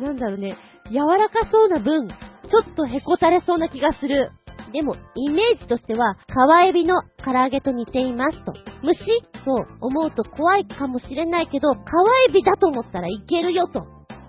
[0.03, 0.57] なんだろうね、
[0.91, 4.31] 柔らかそうな分、ちょっとへこたれそうな気がする。
[4.73, 8.55] でも、イメージとしては、川エビの唐揚げと似ていますと。
[8.83, 8.99] 虫？
[9.45, 11.83] と思うと怖いかもしれないけど、川
[12.29, 13.85] エビだと思ったらいけるよと。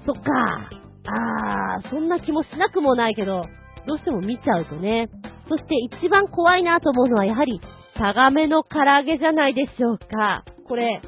[0.06, 0.81] そっか。
[1.08, 3.46] あー、そんな気もしなくもないけど、
[3.88, 5.10] どうしても見ちゃうとね。
[5.50, 7.60] そして一番怖いなと思うのはやはり、
[7.98, 10.44] タガメの唐揚げじゃないでしょうか。
[10.68, 11.02] これ、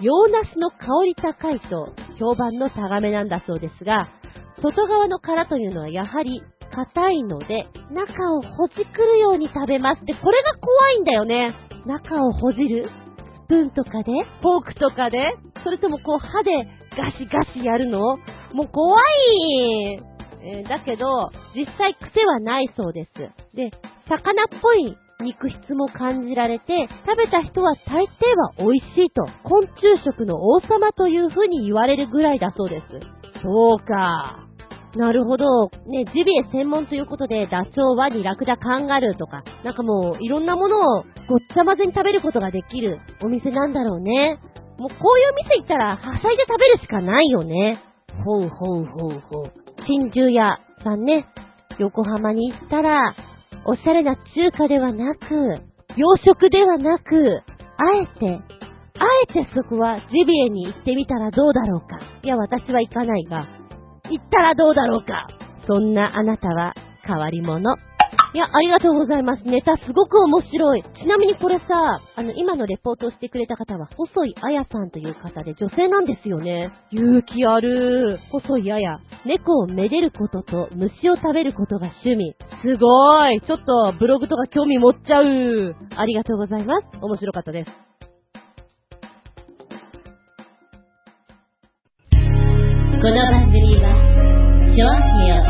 [0.00, 4.08] 洋梨の香り高いと評判のタガメなんだそうですが、
[4.62, 6.42] 外側の殻というのはやはり
[6.74, 11.54] 硬いので、中をほじくるように食べますって、これが怖いんだよね。
[11.86, 12.90] 中をほじる
[13.44, 14.12] スプーンとかで
[14.42, 15.22] フォークとかで
[15.62, 16.50] それともこう歯で
[16.96, 18.18] ガシガシやるの？
[18.52, 20.00] もう怖い、
[20.42, 23.10] えー、だけど、実際癖はないそうです。
[23.54, 23.70] で、
[24.08, 32.86] 魚っぽい肉質も感じられて、食べた人は大抵は美味しいと、昆虫食の王様という風に言われるぐらいだそうです。
[33.42, 34.46] そうか。
[34.94, 35.68] なるほど。
[35.86, 44.38] ね、ジビエ専門ということで、ダチョウ、ワニ、ラクダ、カンガルーとか、なんかもう、いろんなものをごっちゃ混ぜに食べることができるお店なんだろうね。
[44.78, 47.82] もうこういう店行ったら、はしゃいで食べるしかないよね。
[48.24, 49.52] ほうほうほうほう。
[49.86, 51.26] 珍獣屋さんね。
[51.78, 53.14] 横浜に行ったら、
[53.64, 55.20] おしゃれな中華ではなく、
[55.96, 57.42] 洋食ではなく、
[57.78, 58.40] あえて、
[58.98, 61.98] あえてそこはジビエに行ってみたらどうだろうか。
[62.22, 63.46] いや、私は行かないが、
[64.10, 65.28] 行ったらどうだろうか。
[65.66, 66.74] そんなあなたは
[67.04, 67.76] 変わり者。
[68.34, 69.42] いや、ありがとうございます。
[69.44, 70.82] ネタすごく面白い。
[71.00, 71.64] ちなみにこれさ、
[72.16, 76.70] あの、今のレポートをしてくれた方は、細井彩さんという方で女性なんですよね。
[76.90, 78.18] 勇気ある。
[78.30, 78.98] 細井彩。
[79.24, 82.34] 猫をめでることと虫を食べることが趣味。
[82.62, 83.40] すごい。
[83.40, 85.74] ちょっとブログとか興味持っちゃう。
[85.96, 86.86] ありがとうございます。
[87.00, 87.70] 面白かったです。
[93.06, 94.35] この番組は、
[94.76, 95.40] ちょあへよ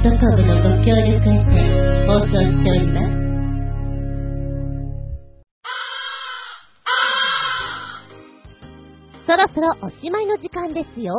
[0.00, 1.60] .com のご協力へて
[2.08, 3.12] 放送しております。
[9.26, 11.12] そろそろおしまいの時間ですよ。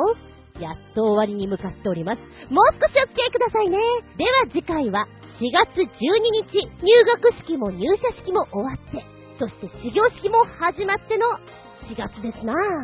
[0.59, 2.19] やっと終わりに向かっております。
[2.49, 3.77] もう少しお付き合いくださいね。
[4.17, 5.05] では次回は
[5.37, 5.85] 4月12
[6.49, 9.05] 日、入学式も入社式も終わって、
[9.37, 11.27] そして始業式も始まっての
[11.85, 12.53] 4月ですな。
[12.55, 12.81] は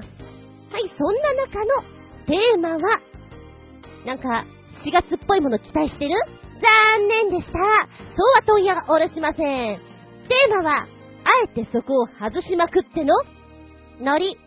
[0.78, 1.82] い、そんな中の
[2.28, 3.02] テーマは、
[4.06, 4.46] なんか、
[4.86, 6.14] 4月っぽいもの期待してる？
[6.62, 7.54] 残念でした。
[7.54, 7.62] そう
[8.36, 9.78] は問屋がおろしません。
[9.78, 10.88] テーマは、あ
[11.46, 13.14] えてそこを外しまくっての、
[14.02, 14.38] ノリ、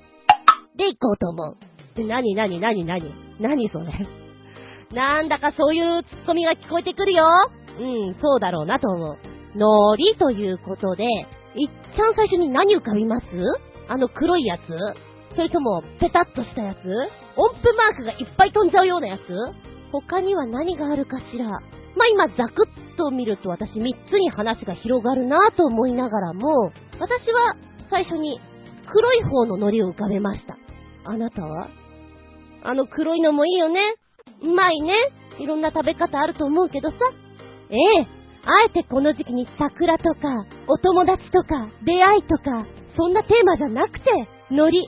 [0.76, 1.56] でいこうと思
[1.96, 2.06] う。
[2.06, 3.86] なになになになになにそれ？
[4.92, 7.26] なんだかそういうツッコミが聞こえてくるよ。
[7.78, 9.18] うん、そうだろうなと思う。
[9.56, 11.06] ノリということで、い
[11.66, 13.26] っちゃん最初に何浮かびます？
[13.88, 14.60] あの黒いやつ
[15.36, 16.78] それとも、ペタッとしたやつ？
[17.36, 19.20] 音符マークがいっぱい飛んじゃうようなやつ？
[19.92, 21.46] 他には何があるかしら？
[21.94, 27.54] まあ、今、ザクッと見ると私3つに話が広がるなぁと思いながらも、私は
[27.90, 28.40] 最初に
[28.90, 30.56] 黒い方の海苔を浮かべました。
[31.04, 31.68] あなたは？
[32.64, 33.80] あの黒いのもいいよね？
[34.42, 34.94] うまいね？
[35.38, 36.96] いろんな食べ方あると思うけどさ。
[37.70, 38.06] ええ。
[38.44, 42.66] あえてこの時期に桜とか、お友達とか、出会いとか、
[42.96, 44.10] そんなテーマじゃなくて、
[44.50, 44.78] 海苔、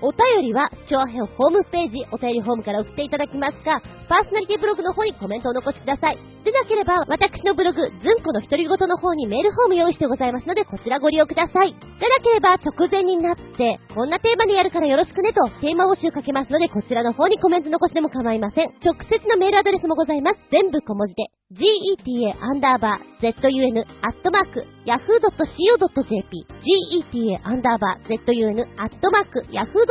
[0.00, 6.18] お便りは、超平ホームページ、お便りホームから送っていただきますか、パーソナリティブログの方にコメントを残してください。
[6.44, 11.74] でなければ、私のブログ、ずんこの独り言の方にメールフォーム用意してございますので、こちらご利用ください。
[11.74, 18.70] でなければ、直前になって、こんなテーマでやるからよろしくねと、テーマ募集かけますので、こちらの方にコメント残しても構いません。
[18.84, 20.38] 直接のメールアドレスもございます。
[20.50, 29.87] 全部小文字で、geta アンダーバー zun アットマーク yahoo.co.jp geta アンダーバー zun アットマーク yahoo.co.jp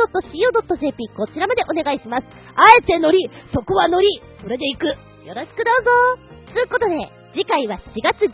[1.18, 2.24] こちらまでお願いします。
[2.54, 4.06] あえてノリ、そこはノリ、
[4.40, 4.86] それで行く。
[5.26, 5.90] よろしくどうぞ。
[6.54, 6.94] つうことで、
[7.34, 8.32] 次回は4月12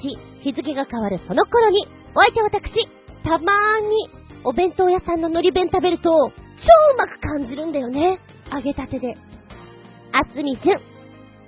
[0.00, 2.88] 日、日付が変わるその頃に、お相手は私、
[3.22, 4.08] たまーに
[4.44, 8.18] お弁当屋さんの海苔弁食べると、超うまく感じるんだよね。
[8.52, 9.14] 揚げたてで。
[10.12, 10.80] あつみじゅん。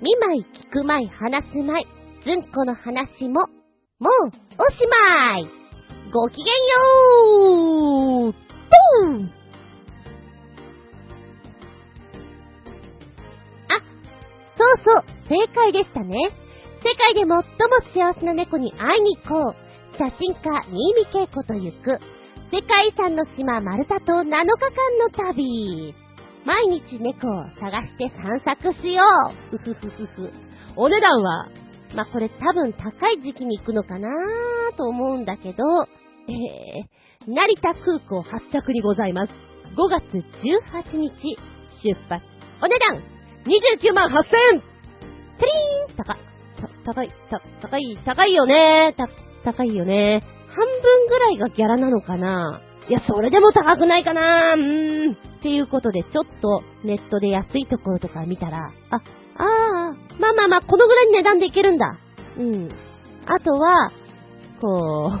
[0.01, 1.85] 見舞い聞く舞い話す舞い、
[2.23, 3.47] ずんこの話も、
[3.99, 4.77] もう、おし
[5.31, 5.49] まい
[6.13, 8.33] ごきげんよう
[9.01, 9.31] ドン
[14.57, 16.17] そうそう、正解でしたね。
[16.83, 17.41] 世界で最も
[17.93, 19.67] 幸せな猫に会いに行こう。
[19.97, 21.99] 写真家、新見恵子と行く。
[22.51, 24.43] 世界遺産の島、マルタと7日間
[24.99, 25.93] の旅。
[26.45, 29.03] 毎日猫を探して散策しよ
[29.53, 29.57] う。
[29.57, 30.31] ふふふふふ。
[30.75, 31.49] お値段は、
[31.95, 34.09] まあ、これ多分高い時期に行くのかな
[34.77, 35.63] と思うんだけど、
[36.29, 39.29] えー、成田空港発着にございます。
[39.75, 41.11] 5月18日
[41.83, 42.23] 出発。
[42.61, 43.16] お値段
[43.47, 44.13] !29 万8000
[44.53, 44.61] 円
[45.39, 46.17] テリーン高、
[46.85, 49.07] 高い、た、高い、高いよねた、
[49.43, 55.11] 高いよね半分ぐらいがギャラなのかないや、それでも高くないかなうーん。
[55.11, 59.43] っていうことで、ちょっとネットで安いところとか見たら、あ、ああ、
[60.19, 61.97] まあまあまあ、このぐらいの値段でいけるんだ。
[62.37, 62.69] うん。
[63.25, 63.91] あとは、
[64.61, 65.11] こ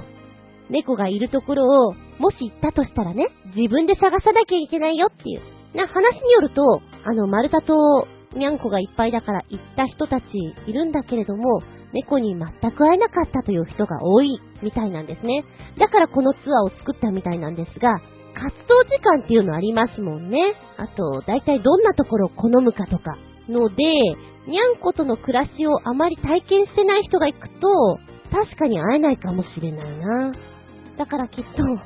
[0.69, 5.41] う、猫がいるところを、もし行ったとしたらね、自分で探さなきゃいけないよっていう。
[5.75, 10.25] な、話によると、あの、丸太とにゃんこがいっぱいだから行った人たち
[10.67, 11.61] いるんだけれども、
[11.93, 15.43] 猫に全く会えなかったという人が多いみたいなんですね。
[15.79, 17.99] だからこのツアーを作ったみたいなんですが、
[18.33, 20.39] 活動時間っていうのありますもんね。
[20.77, 23.17] あと、だいたいどんなところを好むかとか。
[23.49, 23.83] ので、
[24.47, 27.97] にゃんことの暮らしをあまり体験してない人が行くと、
[28.31, 30.31] 確かに会えないかもしれないな。
[30.97, 31.77] だからきっと、コー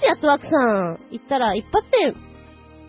[0.00, 1.84] ジアトワークさん行ったら一発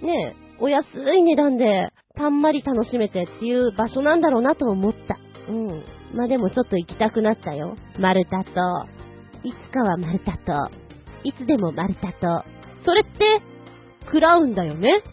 [0.01, 0.85] で、ね、お安
[1.18, 5.18] い値段でたんまり楽しめてっていう場所なんだろうなと思った。
[5.49, 5.84] うん。
[6.14, 7.77] まあ、でもちょっと行きたくなったよ。
[7.99, 8.88] 丸太と、
[9.44, 10.72] いつかは丸太と、
[11.23, 12.44] いつでも丸太と、
[12.85, 13.41] それって、
[14.10, 15.03] クラウンだよね